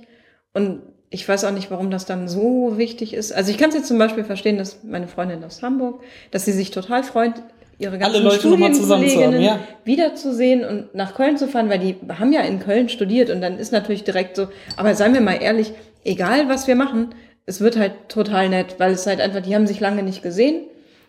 [0.52, 0.82] und
[1.14, 3.32] ich weiß auch nicht, warum das dann so wichtig ist.
[3.32, 6.50] Also ich kann es jetzt zum Beispiel verstehen, dass meine Freundin aus Hamburg, dass sie
[6.50, 7.34] sich total freut,
[7.78, 9.60] ihre ganzen Alle Leute Studienkolleginnen ja.
[9.84, 13.58] wiederzusehen und nach Köln zu fahren, weil die haben ja in Köln studiert und dann
[13.58, 15.72] ist natürlich direkt so, aber seien wir mal ehrlich,
[16.04, 17.14] egal was wir machen,
[17.46, 20.62] es wird halt total nett, weil es halt einfach, die haben sich lange nicht gesehen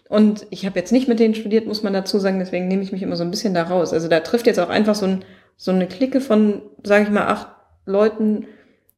[0.07, 2.91] und ich habe jetzt nicht mit denen studiert, muss man dazu sagen, deswegen nehme ich
[2.91, 3.91] mich immer so ein bisschen da raus.
[3.91, 5.25] Also da trifft jetzt auch einfach so, ein,
[5.57, 7.47] so eine Clique von, sage ich mal, acht
[7.85, 8.45] Leuten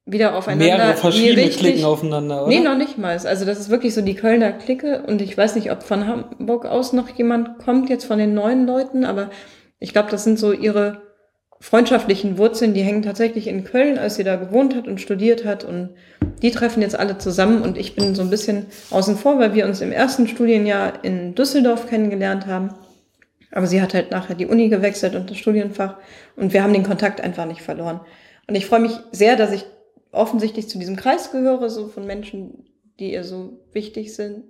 [0.09, 0.65] wieder aufeinander.
[0.77, 2.47] Mehrere die verschiedene richtig- Klicken aufeinander, oder?
[2.47, 3.11] Nee, noch nicht mal.
[3.11, 6.65] Also das ist wirklich so die Kölner Clique und ich weiß nicht, ob von Hamburg
[6.65, 9.29] aus noch jemand kommt, jetzt von den neuen Leuten, aber
[9.79, 11.01] ich glaube, das sind so ihre
[11.59, 15.63] freundschaftlichen Wurzeln, die hängen tatsächlich in Köln, als sie da gewohnt hat und studiert hat
[15.63, 15.89] und
[16.41, 19.65] die treffen jetzt alle zusammen und ich bin so ein bisschen außen vor, weil wir
[19.65, 22.69] uns im ersten Studienjahr in Düsseldorf kennengelernt haben.
[23.51, 25.95] Aber sie hat halt nachher die Uni gewechselt und das Studienfach
[26.35, 28.01] und wir haben den Kontakt einfach nicht verloren.
[28.47, 29.65] Und ich freue mich sehr, dass ich
[30.11, 32.65] offensichtlich zu diesem Kreis gehöre, so von Menschen,
[32.99, 34.43] die ihr so wichtig sind.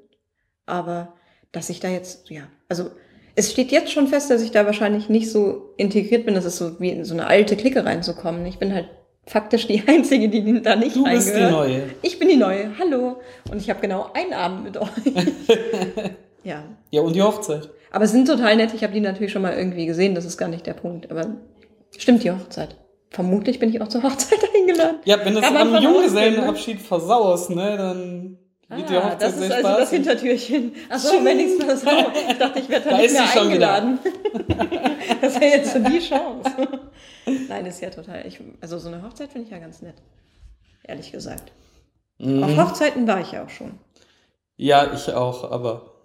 [0.65, 1.13] Aber
[1.51, 2.91] dass ich da jetzt, ja, also
[3.35, 6.33] es steht jetzt schon fest, dass ich da wahrscheinlich nicht so integriert bin.
[6.33, 8.45] Das ist so wie in so eine alte Clique reinzukommen.
[8.47, 8.89] Ich bin halt
[9.27, 11.51] faktisch die Einzige, die da nicht Du bist die reingehört.
[11.51, 11.83] Neue.
[12.01, 12.71] Ich bin die Neue.
[12.79, 13.17] Hallo.
[13.51, 14.89] Und ich habe genau einen Abend mit euch.
[16.43, 16.63] ja.
[16.89, 17.69] Ja, und die Hochzeit.
[17.91, 18.73] Aber es sind total nett.
[18.73, 20.15] Ich habe die natürlich schon mal irgendwie gesehen.
[20.15, 21.11] Das ist gar nicht der Punkt.
[21.11, 21.35] Aber
[21.95, 22.75] stimmt die Hochzeit.
[23.09, 24.99] Vermutlich bin ich auch zur Hochzeit eingeladen.
[25.05, 28.37] Ja, wenn du es am Junggesellenabschied versaust, ne, dann
[28.69, 29.89] die Ah, Hochzeit das ist also das spaßig.
[29.97, 30.75] Hintertürchen.
[30.89, 31.87] Achso, wenigstens so.
[32.29, 33.99] Ich dachte, ich werde da Da nicht mehr eingeladen.
[35.21, 36.51] das wäre jetzt so die Chance.
[37.47, 38.25] Nein, ist ja total.
[38.27, 39.95] Ich, also so eine Hochzeit finde ich ja ganz nett.
[40.83, 41.51] Ehrlich gesagt.
[42.17, 42.43] Mhm.
[42.43, 43.71] Auf Hochzeiten war ich ja auch schon.
[44.57, 45.96] Ja, ich auch, aber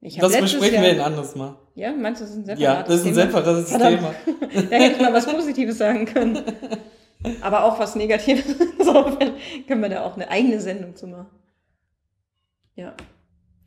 [0.00, 1.56] das besprechen Jahr, wir ein anderes Mal.
[1.74, 3.26] Ja, meinst du, das ist ein separates Ja, das ist ein Thema?
[3.26, 3.98] separates Verdammt.
[4.24, 4.66] Thema.
[4.70, 6.42] Da hätte mal was Positives sagen können.
[7.42, 8.44] Aber auch was Negatives.
[8.78, 9.32] Insofern
[9.66, 11.26] können wir da auch eine eigene Sendung zu machen.
[12.76, 12.94] Ja,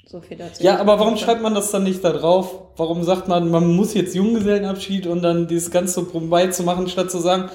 [0.08, 0.64] so viel dazu.
[0.64, 2.62] Ja, aber warum schreibt man das dann nicht da drauf?
[2.78, 7.12] Warum sagt man, man muss jetzt Junggesellenabschied und dann dieses ganze Brummbei zu machen, statt
[7.12, 7.50] zu sagen,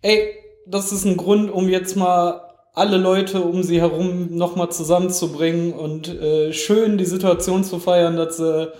[0.00, 0.34] ey,
[0.66, 2.47] das ist ein Grund, um jetzt mal
[2.78, 8.36] alle Leute um sie herum nochmal zusammenzubringen und äh, schön die Situation zu feiern, dass
[8.36, 8.72] sie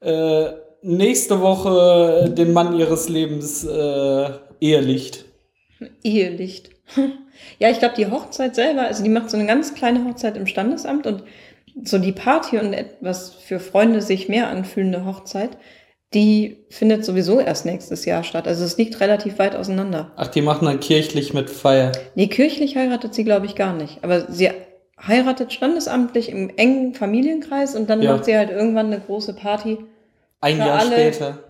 [0.00, 5.24] äh, nächste Woche den Mann ihres Lebens äh, ehelicht.
[6.02, 6.70] Ehelicht.
[7.58, 10.46] Ja, ich glaube, die Hochzeit selber, also die macht so eine ganz kleine Hochzeit im
[10.46, 11.22] Standesamt und
[11.84, 15.56] so die Party und etwas für Freunde sich mehr anfühlende Hochzeit,
[16.14, 18.48] die findet sowieso erst nächstes Jahr statt.
[18.48, 20.10] Also es liegt relativ weit auseinander.
[20.16, 21.92] Ach, die machen dann kirchlich mit Feier.
[22.16, 24.02] Nee, kirchlich heiratet sie, glaube ich, gar nicht.
[24.02, 24.50] Aber sie
[25.00, 28.12] heiratet standesamtlich im engen Familienkreis und dann Ja.
[28.12, 29.78] macht sie halt irgendwann eine große Party.
[30.40, 31.44] Ein Jahr alle- später.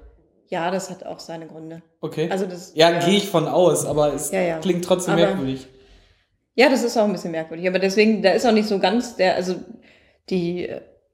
[0.48, 1.80] Ja, das hat auch seine Gründe.
[2.00, 2.28] Okay.
[2.30, 4.58] Also das, ja, gehe ich von aus, aber es Ja, ja.
[4.58, 5.68] klingt trotzdem Aber- merkwürdig.
[6.54, 7.66] Ja, das ist auch ein bisschen merkwürdig.
[7.68, 9.54] Aber deswegen, da ist auch nicht so ganz der, also
[10.28, 10.68] die,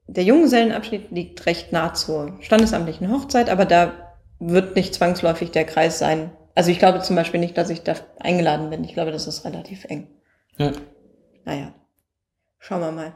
[0.07, 3.93] der Junggesellenabschied liegt recht nah zur standesamtlichen Hochzeit, aber da
[4.39, 6.31] wird nicht zwangsläufig der Kreis sein.
[6.55, 8.83] Also ich glaube zum Beispiel nicht, dass ich da eingeladen bin.
[8.83, 10.07] Ich glaube, das ist relativ eng.
[10.57, 10.71] Ja.
[11.45, 11.73] Naja,
[12.59, 13.15] schauen wir mal.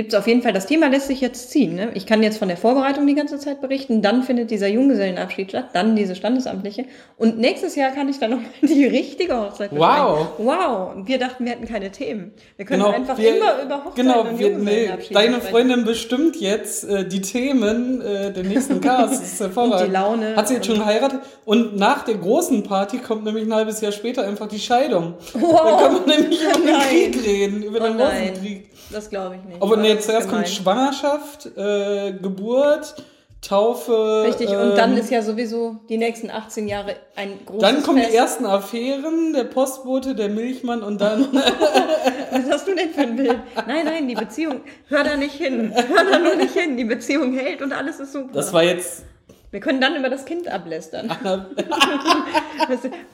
[0.00, 1.74] Gibt es auf jeden Fall, das Thema lässt sich jetzt ziehen.
[1.74, 1.90] Ne?
[1.92, 5.66] Ich kann jetzt von der Vorbereitung die ganze Zeit berichten, dann findet dieser Junggesellenabschied statt,
[5.74, 6.86] dann diese standesamtliche
[7.18, 10.28] und nächstes Jahr kann ich dann nochmal die richtige Hochzeit Wow.
[10.38, 10.46] besprechen.
[10.46, 12.32] Wow, wir dachten, wir hätten keine Themen.
[12.56, 15.40] Wir können Genau, einfach wir- immer über Hochzeit Genau, und wir, nee, deine sprechen.
[15.50, 19.12] Freundin bestimmt jetzt äh, die Themen äh, der nächsten Cast.
[19.20, 19.88] Das ist und hervorragend.
[19.88, 20.34] die Laune.
[20.36, 21.20] Hat sie jetzt schon geheiratet?
[21.44, 25.14] Und nach der großen Party kommt nämlich ein halbes Jahr später einfach die Scheidung.
[25.34, 26.80] Dann Wow, kann man nämlich über den.
[27.12, 28.62] Krieg reden, über Oh den nein.
[28.92, 29.62] Das glaube ich nicht.
[29.62, 30.46] Aber nee, zuerst kommt gemein.
[30.46, 32.94] Schwangerschaft, äh, Geburt,
[33.40, 34.24] Taufe.
[34.26, 37.98] Richtig, und dann ähm, ist ja sowieso die nächsten 18 Jahre ein großes Dann kommen
[37.98, 38.12] Fest.
[38.12, 41.26] die ersten Affären, der Postbote, der Milchmann und dann.
[42.30, 43.38] Was hast du denn für ein Bild?
[43.66, 45.72] Nein, nein, die Beziehung, hör da nicht hin.
[45.74, 46.76] Hör da nur nicht hin.
[46.76, 48.30] Die Beziehung hält und alles ist super.
[48.32, 49.04] Das war jetzt.
[49.52, 51.10] Wir können dann über das Kind ablästern.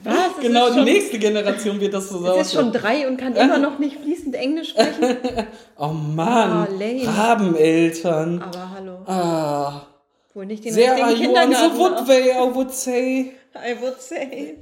[0.03, 0.39] Was?
[0.39, 3.35] Genau, ist die schon, nächste Generation wird das so Es ist schon drei und kann
[3.35, 5.17] immer noch nicht fließend Englisch sprechen.
[5.79, 7.07] Oh Mann, Ah, lame.
[7.07, 8.41] Rabeneltern.
[8.41, 9.81] Aber hallo, Ah,
[10.33, 11.77] wohl nicht den sehr richtigen Kindergarten.
[11.79, 13.33] would they, I would say.
[13.55, 14.57] I would say.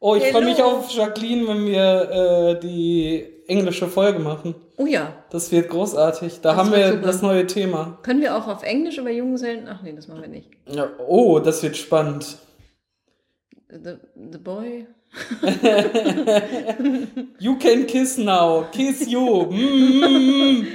[0.00, 2.10] Oh, ich freue mich auf Jacqueline, wenn wir
[2.56, 4.54] äh, die englische Folge machen.
[4.78, 6.40] Oh ja, Das wird großartig.
[6.42, 7.06] Da Das haben wir super.
[7.06, 7.98] das neue Thema.
[8.02, 9.66] können wir auch auf Englisch über Junggesellen?
[9.68, 10.50] Ach nee, das machen wir nicht.
[10.66, 12.36] Ja, oh, das wird spannend.
[13.70, 13.94] The,
[14.32, 14.86] the boy.
[17.38, 18.66] You can kiss now.
[18.72, 19.44] Kiss you.
[19.46, 20.66] Mm.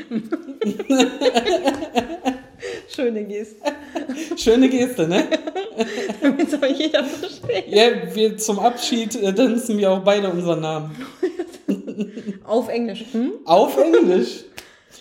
[2.93, 3.55] Schöne Geste.
[4.37, 5.23] Schöne Geste, ne?
[6.21, 7.63] Damit soll jeder verstehen.
[7.67, 10.95] Ja, wir zum Abschied äh, tanzen wir auch beide unseren Namen.
[12.45, 13.05] Auf Englisch.
[13.11, 13.31] Hm?
[13.45, 14.45] Auf Englisch.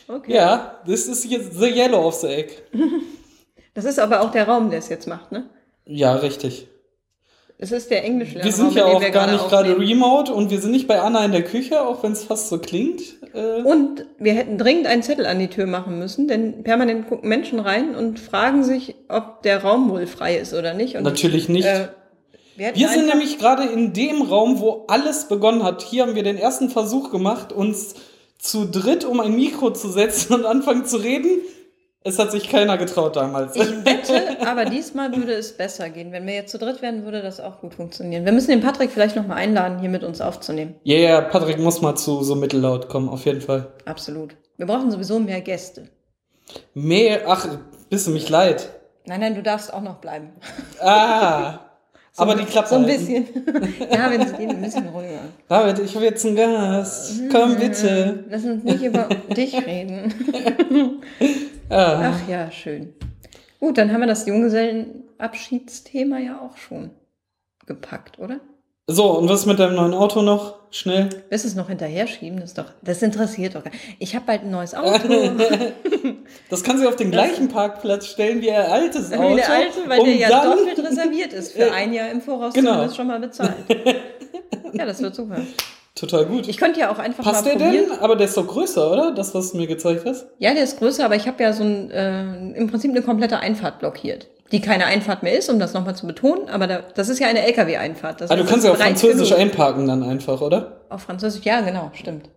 [0.09, 0.35] Okay.
[0.35, 2.53] Ja, this is jetzt the yellow of the egg.
[3.73, 5.49] Das ist aber auch der Raum, der es jetzt macht, ne?
[5.87, 6.67] Ja, richtig.
[7.57, 8.35] Es ist der Englisch.
[8.35, 11.31] Wir sind ja auch gar nicht gerade remote und wir sind nicht bei Anna in
[11.33, 13.03] der Küche, auch wenn es fast so klingt.
[13.35, 17.29] Äh, Und wir hätten dringend einen Zettel an die Tür machen müssen, denn permanent gucken
[17.29, 20.97] Menschen rein und fragen sich, ob der Raum wohl frei ist oder nicht.
[20.97, 21.67] Und, natürlich nicht.
[21.67, 21.89] Äh,
[22.61, 25.81] wir wir sind nämlich gerade in dem Raum, wo alles begonnen hat.
[25.81, 27.95] Hier haben wir den ersten Versuch gemacht, uns
[28.39, 31.41] zu dritt um ein Mikro zu setzen und anfangen zu reden.
[32.03, 33.57] Es hat sich keiner getraut damals.
[33.57, 36.13] Ich wette, aber diesmal würde es besser gehen.
[36.13, 38.27] Wenn wir jetzt zu dritt werden, würde das auch gut funktionieren.
[38.27, 40.75] Wir müssen den Patrick vielleicht nochmal einladen, hier mit uns aufzunehmen.
[40.83, 43.73] Ja, yeah, Patrick muss mal zu so mittellaut kommen, auf jeden Fall.
[43.87, 44.37] Absolut.
[44.59, 45.89] Wir brauchen sowieso mehr Gäste.
[46.75, 47.49] Mehr, ach,
[47.89, 48.69] bist du mich leid.
[49.07, 50.33] Nein, nein, du darfst auch noch bleiben.
[50.79, 51.70] Ah,
[52.17, 53.27] aber die Klappe So ein bisschen.
[53.91, 55.21] ja, wenn es geht, ein bisschen ruhiger.
[55.49, 57.23] David, ich habe jetzt einen Gast.
[57.31, 58.25] Komm bitte.
[58.29, 60.13] Lass uns nicht über dich reden.
[61.73, 62.13] Ah.
[62.13, 62.95] Ach ja, schön.
[63.61, 66.91] Gut, dann haben wir das Junggesellenabschiedsthema ja auch schon
[67.65, 68.41] gepackt, oder?
[68.87, 70.59] So, und was mit deinem neuen Auto noch?
[70.73, 71.09] Schnell.
[71.31, 72.39] Willst du es noch hinterher schieben?
[72.41, 75.09] Das, ist doch, das interessiert doch gar Ich habe bald ein neues Auto.
[76.49, 79.33] Das kann sie auf den gleichen Parkplatz stellen wie ihr altes Auto.
[79.33, 81.53] Wie der alte, weil um der ja dann, doppelt reserviert ist.
[81.53, 82.71] Für ein Jahr im Voraus Genau.
[82.73, 83.55] zumindest schon mal bezahlt.
[84.73, 85.39] Ja, das wird super.
[85.97, 86.47] Total gut.
[86.47, 87.89] Ich könnte ja auch einfach Passt mal der probieren.
[87.91, 87.99] denn?
[87.99, 89.11] Aber der ist doch größer, oder?
[89.13, 90.27] Das, was du mir gezeigt hast.
[90.39, 93.41] Ja, der ist größer, aber ich habe ja so ein, äh, im Prinzip eine komplette
[93.41, 94.29] Einfahrt blockiert.
[94.53, 97.29] Die keine Einfahrt mehr ist, um das nochmal zu betonen, aber da, das ist ja
[97.29, 98.21] eine LKW-Einfahrt.
[98.21, 99.41] Das Ah, du kannst ja auf Französisch genug.
[99.41, 100.81] einparken dann einfach, oder?
[100.89, 102.29] Auf Französisch, ja, genau, stimmt.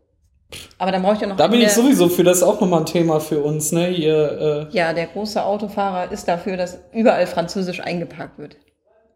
[0.78, 2.24] Aber dann brauche ich ja noch Da bin ich sowieso für.
[2.24, 3.88] Das ist auch nochmal ein Thema für uns, ne?
[3.88, 8.58] Hier, äh, Ja, der große Autofahrer ist dafür, dass überall Französisch eingeparkt wird.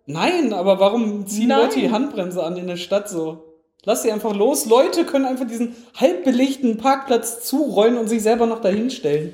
[0.08, 1.60] Nein, aber warum ziehen Nein.
[1.62, 3.44] Leute die Handbremse an in der Stadt so?
[3.84, 4.66] Lass sie einfach los.
[4.66, 9.34] Leute können einfach diesen halbbelegten Parkplatz zurollen und sich selber noch dahin stellen.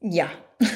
[0.00, 0.26] Ja.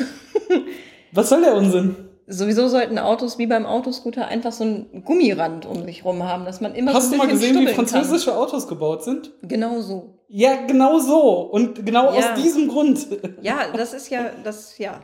[1.15, 1.97] Was soll der Unsinn?
[2.27, 6.61] Sowieso sollten Autos wie beim Autoscooter einfach so einen Gummirand um sich rum haben, dass
[6.63, 9.31] man immer Hast so du ein mal bisschen gesehen, wie französische Autos gebaut sind?
[9.41, 9.49] Kann.
[9.49, 10.19] Genau so.
[10.29, 11.41] Ja, genau so.
[11.43, 12.19] Und genau Ja.
[12.35, 13.07] aus diesem Grund.
[13.43, 15.01] Ja, das ist ja, das, ja.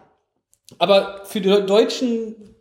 [0.79, 2.55] Aber für die Deutschen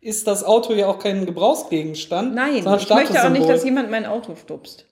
[0.00, 2.34] ist das Auto ja auch kein Gebrauchsgegenstand.
[2.34, 4.86] Nein, ich möchte auch nicht, dass jemand mein Auto stupst.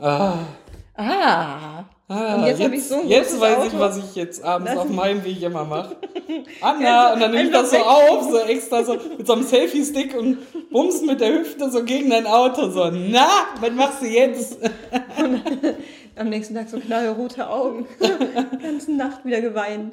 [0.00, 0.34] Ah,
[0.98, 3.66] Ah, Ah, Und jetzt jetzt, ich so ein jetzt weiß Auto.
[3.66, 5.96] ich, was ich jetzt abends Das- auf meinem Weg immer mache.
[6.60, 10.16] Anna, und dann nehme ich das so auf, so extra so mit so einem Selfie-Stick
[10.16, 10.38] und
[10.70, 12.70] bumst mit der Hüfte so gegen dein Auto.
[12.70, 13.26] So, na,
[13.60, 14.56] was machst du jetzt?
[16.16, 17.86] Am nächsten Tag so knallrote Augen.
[18.00, 19.92] Die ganze Nacht wieder geweint.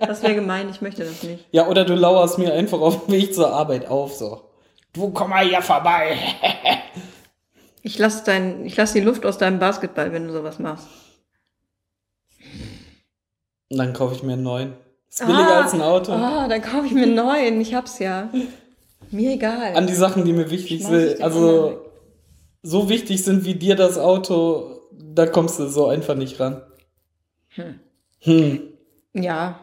[0.00, 1.44] Das wäre gemein, ich möchte das nicht.
[1.50, 4.42] Ja, oder du lauerst mir einfach auf dem Weg zur Arbeit auf, so.
[4.92, 6.16] Du komm mal hier vorbei.
[7.86, 10.88] Ich lasse dein, ich lass die Luft aus deinem Basketball, wenn du sowas machst.
[13.70, 14.72] Und dann kaufe ich mir einen neuen.
[15.08, 16.10] Ist billiger als ein Auto.
[16.10, 17.60] Ah, dann kaufe ich mir einen neuen.
[17.60, 18.28] Ich hab's ja.
[19.12, 19.76] Mir egal.
[19.76, 21.22] An die Sachen, die mir wichtig sind.
[21.22, 21.80] Also,
[22.64, 26.62] so wichtig sind wie dir das Auto, da kommst du so einfach nicht ran.
[27.50, 27.78] Hm.
[28.18, 28.62] Hm.
[29.12, 29.60] Ja.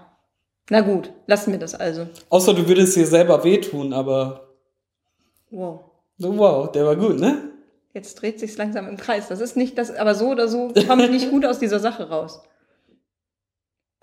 [0.70, 2.08] Na gut, lassen wir das also.
[2.30, 4.48] Außer du würdest dir selber wehtun, aber
[5.52, 5.82] Wow.
[6.20, 7.50] wow, der war gut, ne?
[7.94, 9.28] Jetzt dreht sich's langsam im Kreis.
[9.28, 12.10] Das ist nicht das, aber so oder so komme ich nicht gut aus dieser Sache
[12.10, 12.42] raus.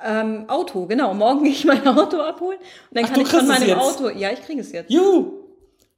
[0.03, 1.13] Ähm, Auto, genau.
[1.13, 3.79] Morgen gehe ich mein Auto abholen und dann Ach, kann ich von meinem?
[3.79, 4.09] Auto.
[4.11, 4.91] Ja, ich kriege es jetzt.
[4.91, 5.33] Juhu!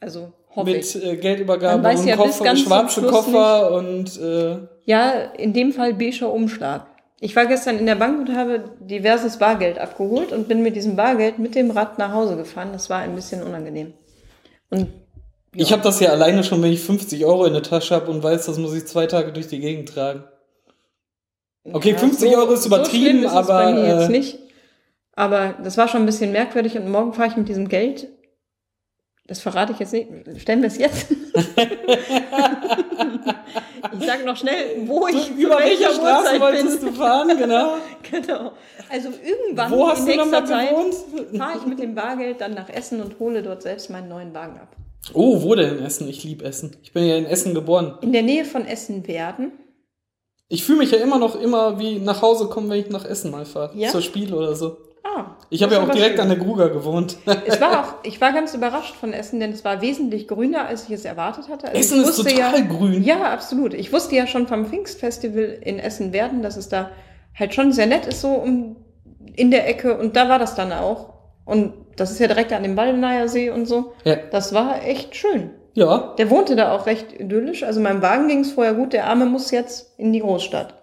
[0.00, 0.94] Also hoffe ich.
[0.94, 5.52] Mit äh, Geldübergabe und ja Koffer, ganz zum schwarze Schluss Koffer und äh, Ja, in
[5.52, 6.86] dem Fall beiger Umschlag.
[7.20, 10.96] Ich war gestern in der Bank und habe diverses Bargeld abgeholt und bin mit diesem
[10.96, 12.70] Bargeld mit dem Rad nach Hause gefahren.
[12.72, 13.92] Das war ein bisschen unangenehm.
[14.70, 14.88] Und
[15.54, 18.22] ich habe das ja alleine schon, wenn ich 50 Euro in der Tasche habe und
[18.22, 20.24] weiß, das muss ich zwei Tage durch die Gegend tragen.
[21.64, 24.38] Okay, Ja, 50 Euro ist übertrieben, schlimm ist aber, bei mir äh, jetzt nicht.
[25.14, 28.08] Aber das war schon ein bisschen merkwürdig und morgen fahre ich mit diesem Geld.
[29.26, 30.08] Das verrate ich jetzt nicht.
[30.38, 31.10] Stellen wir es jetzt.
[33.92, 36.88] ich sage noch schnell, wo ich zu über welche welcher Straße Uhrzeit wolltest bin.
[36.88, 37.76] du fahren, genau.
[38.10, 38.52] Genau.
[38.90, 40.74] Also irgendwann Wo hast in du nächster Zeit
[41.36, 44.58] fahre ich mit dem Bargeld dann nach Essen und hole dort selbst meinen neuen Wagen
[44.58, 44.76] ab.
[45.14, 46.08] Oh, wo denn in Essen?
[46.08, 46.76] Ich liebe Essen.
[46.82, 47.98] Ich bin ja in Essen geboren.
[48.02, 49.52] In der Nähe von Essen werden.
[50.48, 53.30] Ich fühle mich ja immer noch immer wie nach Hause kommen, wenn ich nach Essen
[53.30, 53.76] mal fahre.
[53.76, 53.90] Ja?
[53.90, 54.76] Zur Spiel oder so.
[55.02, 56.20] Ah, Ich habe ja auch direkt schön.
[56.20, 57.16] an der Gruger gewohnt.
[57.46, 60.84] Es war auch, ich war ganz überrascht von Essen, denn es war wesentlich grüner, als
[60.84, 61.66] ich es erwartet hatte.
[61.68, 63.02] Also Essen ist wusste total ja, grün.
[63.02, 63.74] Ja, absolut.
[63.74, 66.90] Ich wusste ja schon vom Pfingstfestival in Essen-Werden, dass es da
[67.34, 68.76] halt schon sehr nett ist, so um,
[69.34, 69.98] in der Ecke.
[69.98, 71.14] Und da war das dann auch.
[71.44, 73.92] Und das ist ja direkt an dem Waldenayer See und so.
[74.04, 74.16] Ja.
[74.30, 75.50] Das war echt schön.
[75.74, 76.14] Ja.
[76.18, 77.62] Der wohnte da auch recht idyllisch.
[77.62, 78.92] Also meinem Wagen ging es vorher gut.
[78.92, 80.74] Der Arme muss jetzt in die Großstadt.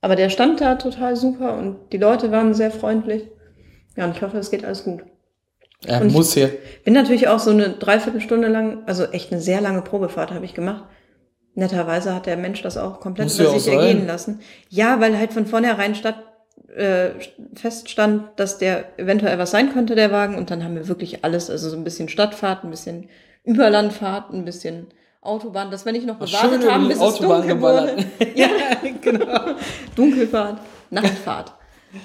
[0.00, 3.24] Aber der stand da total super und die Leute waren sehr freundlich.
[3.96, 5.02] Ja, und ich hoffe, es geht alles gut.
[5.86, 6.50] Er Und muss hier.
[6.84, 10.54] Bin natürlich auch so eine Dreiviertelstunde lang, also echt eine sehr lange Probefahrt habe ich
[10.54, 10.84] gemacht.
[11.54, 14.40] Netterweise hat der Mensch das auch komplett Muss über sich ergehen lassen.
[14.68, 16.16] Ja, weil halt von vornherein statt,
[16.74, 17.10] äh,
[17.54, 20.36] feststand, dass der eventuell was sein könnte, der Wagen.
[20.36, 23.08] Und dann haben wir wirklich alles, also so ein bisschen Stadtfahrt, ein bisschen
[23.44, 24.88] Überlandfahrt, ein bisschen
[25.20, 27.96] Autobahn, dass wir nicht noch gewartet haben, bis Autobahn es dunkel wurde.
[28.34, 28.48] Ja,
[29.00, 29.54] genau.
[29.96, 30.58] Dunkelfahrt,
[30.90, 31.52] Nachtfahrt,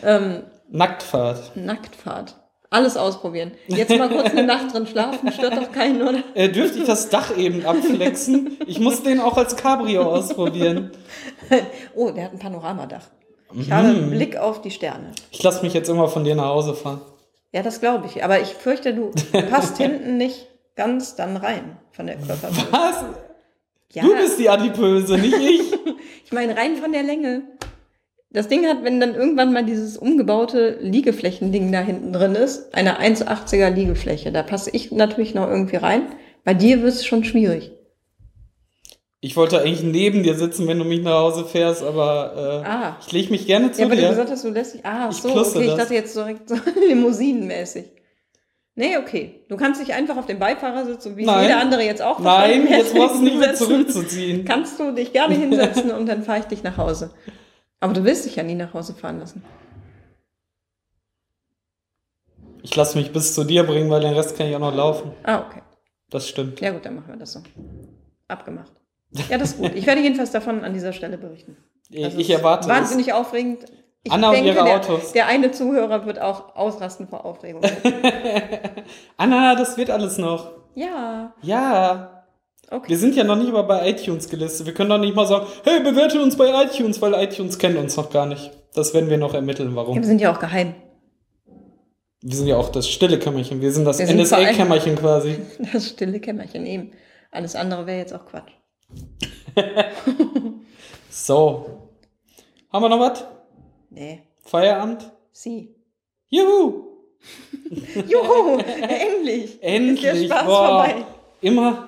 [0.04, 1.56] ähm, Nacktfahrt.
[1.56, 2.36] Nacktfahrt.
[2.72, 3.54] Alles ausprobieren.
[3.68, 6.20] Jetzt mal kurz eine Nacht drin schlafen, stört doch keinen, oder?
[6.36, 8.58] Äh, dürfte ich das Dach eben abflexen?
[8.68, 10.92] Ich muss den auch als Cabrio ausprobieren.
[11.96, 13.02] Oh, der hat ein Panoramadach.
[13.54, 15.12] Ich habe einen Blick auf die Sterne.
[15.32, 17.02] Ich lasse mich jetzt immer von dir nach Hause fahren.
[17.52, 18.24] Ja, das glaube ich.
[18.24, 19.12] Aber ich fürchte, du
[19.50, 22.68] passt hinten nicht ganz dann rein von der Körpergröße.
[22.72, 23.04] Was?
[23.92, 25.74] Ja, Du bist die Adipöse, nicht ich.
[26.26, 27.42] ich meine rein von der Länge.
[28.32, 33.02] Das Ding hat, wenn dann irgendwann mal dieses umgebaute Liegeflächending da hinten drin ist, eine
[33.02, 36.04] 1,80er Liegefläche, da passe ich natürlich noch irgendwie rein.
[36.44, 37.72] Bei dir wird es schon schwierig.
[39.22, 42.98] Ich wollte eigentlich neben dir sitzen, wenn du mich nach Hause fährst, aber äh, Ah.
[43.02, 44.10] ich lege mich gerne zu Ja, weil du dir.
[44.10, 44.86] gesagt hast, du lässt dich.
[44.86, 45.76] Ah, Ich so, okay, ich das.
[45.78, 46.56] dachte jetzt direkt so
[46.88, 47.86] limousinenmäßig.
[48.76, 49.44] Nee, okay.
[49.50, 51.44] Du kannst dich einfach auf den Beifahrersitz, so wie Nein.
[51.44, 54.46] jeder andere jetzt auch Nein, jetzt brauchst du nicht mehr zurückzuziehen.
[54.46, 57.12] Kannst du dich gerne hinsetzen und dann fahre ich dich nach Hause.
[57.82, 59.44] Aber du willst dich ja nie nach Hause fahren lassen.
[62.62, 65.12] Ich lasse mich bis zu dir bringen, weil den Rest kann ich auch noch laufen.
[65.24, 65.62] Ah, okay.
[66.10, 66.60] Das stimmt.
[66.62, 67.42] Ja gut, dann machen wir das so.
[68.30, 68.72] Abgemacht.
[69.30, 69.72] Ja, das ist gut.
[69.76, 71.58] Ich werde jedenfalls davon an dieser Stelle berichten.
[71.90, 72.76] Ich, Also ich erwarte es.
[72.76, 73.66] Wahnsinnig aufregend.
[74.04, 75.12] Ich Anna und denke, ihre der, Autos.
[75.12, 77.62] der eine Zuhörer wird auch ausrasten vor Aufregung.
[79.18, 80.52] Anna, das wird alles noch.
[80.76, 82.24] ja, Ja.
[82.72, 82.88] okay.
[82.90, 84.66] Wir sind ja noch nicht mal bei iTunes gelistet.
[84.68, 87.98] Wir können doch nicht mal sagen, hey, bewerte uns bei iTunes, weil iTunes kennt uns
[87.98, 88.52] noch gar nicht.
[88.74, 89.96] Das werden wir noch ermitteln, Ja, warum.
[89.98, 90.76] wir sind ja auch geheim.
[92.22, 93.62] Wir sind ja auch das stille Kämmerchen.
[93.62, 95.38] Wir sind das NSA-Kämmerchen quasi.
[95.74, 96.92] Das stille Kämmerchen eben.
[97.32, 98.52] Alles andere wäre jetzt auch Quatsch.
[101.10, 101.66] So.
[102.72, 103.26] Haben wir noch was?
[103.90, 104.22] Nee.
[104.46, 105.12] Feierabend?
[105.32, 105.76] Sie.
[106.30, 106.84] Juhu!
[108.08, 109.62] Juhu, endlich.
[109.62, 110.04] Endlich!
[110.06, 110.68] Ist der Spaß Boah.
[110.68, 111.06] vorbei.
[111.42, 111.88] Immer.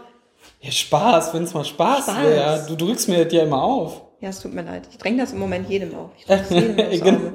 [0.59, 2.23] Ja, Spaß, wenn es mal Spaß, Spaß.
[2.23, 2.65] wäre.
[2.67, 4.01] Du drückst mir das ja immer auf.
[4.19, 4.87] Ja, es tut mir leid.
[4.91, 6.09] Ich dränge das im Moment jedem auf.
[6.17, 7.33] Ich dränge es jedem aufs Auge.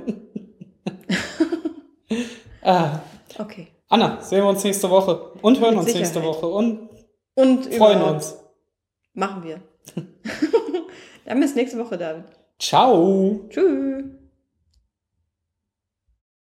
[2.63, 3.01] ah.
[3.39, 3.69] Okay.
[3.89, 6.37] Anna, sehen wir uns nächste Woche und hören Mit uns nächste Sicherheit.
[6.37, 6.89] Woche und
[7.35, 8.37] Und freuen uns.
[9.17, 9.61] Machen wir.
[11.25, 12.25] Dann bis nächste Woche, David.
[12.59, 13.47] Ciao.
[13.49, 14.05] Tschüss.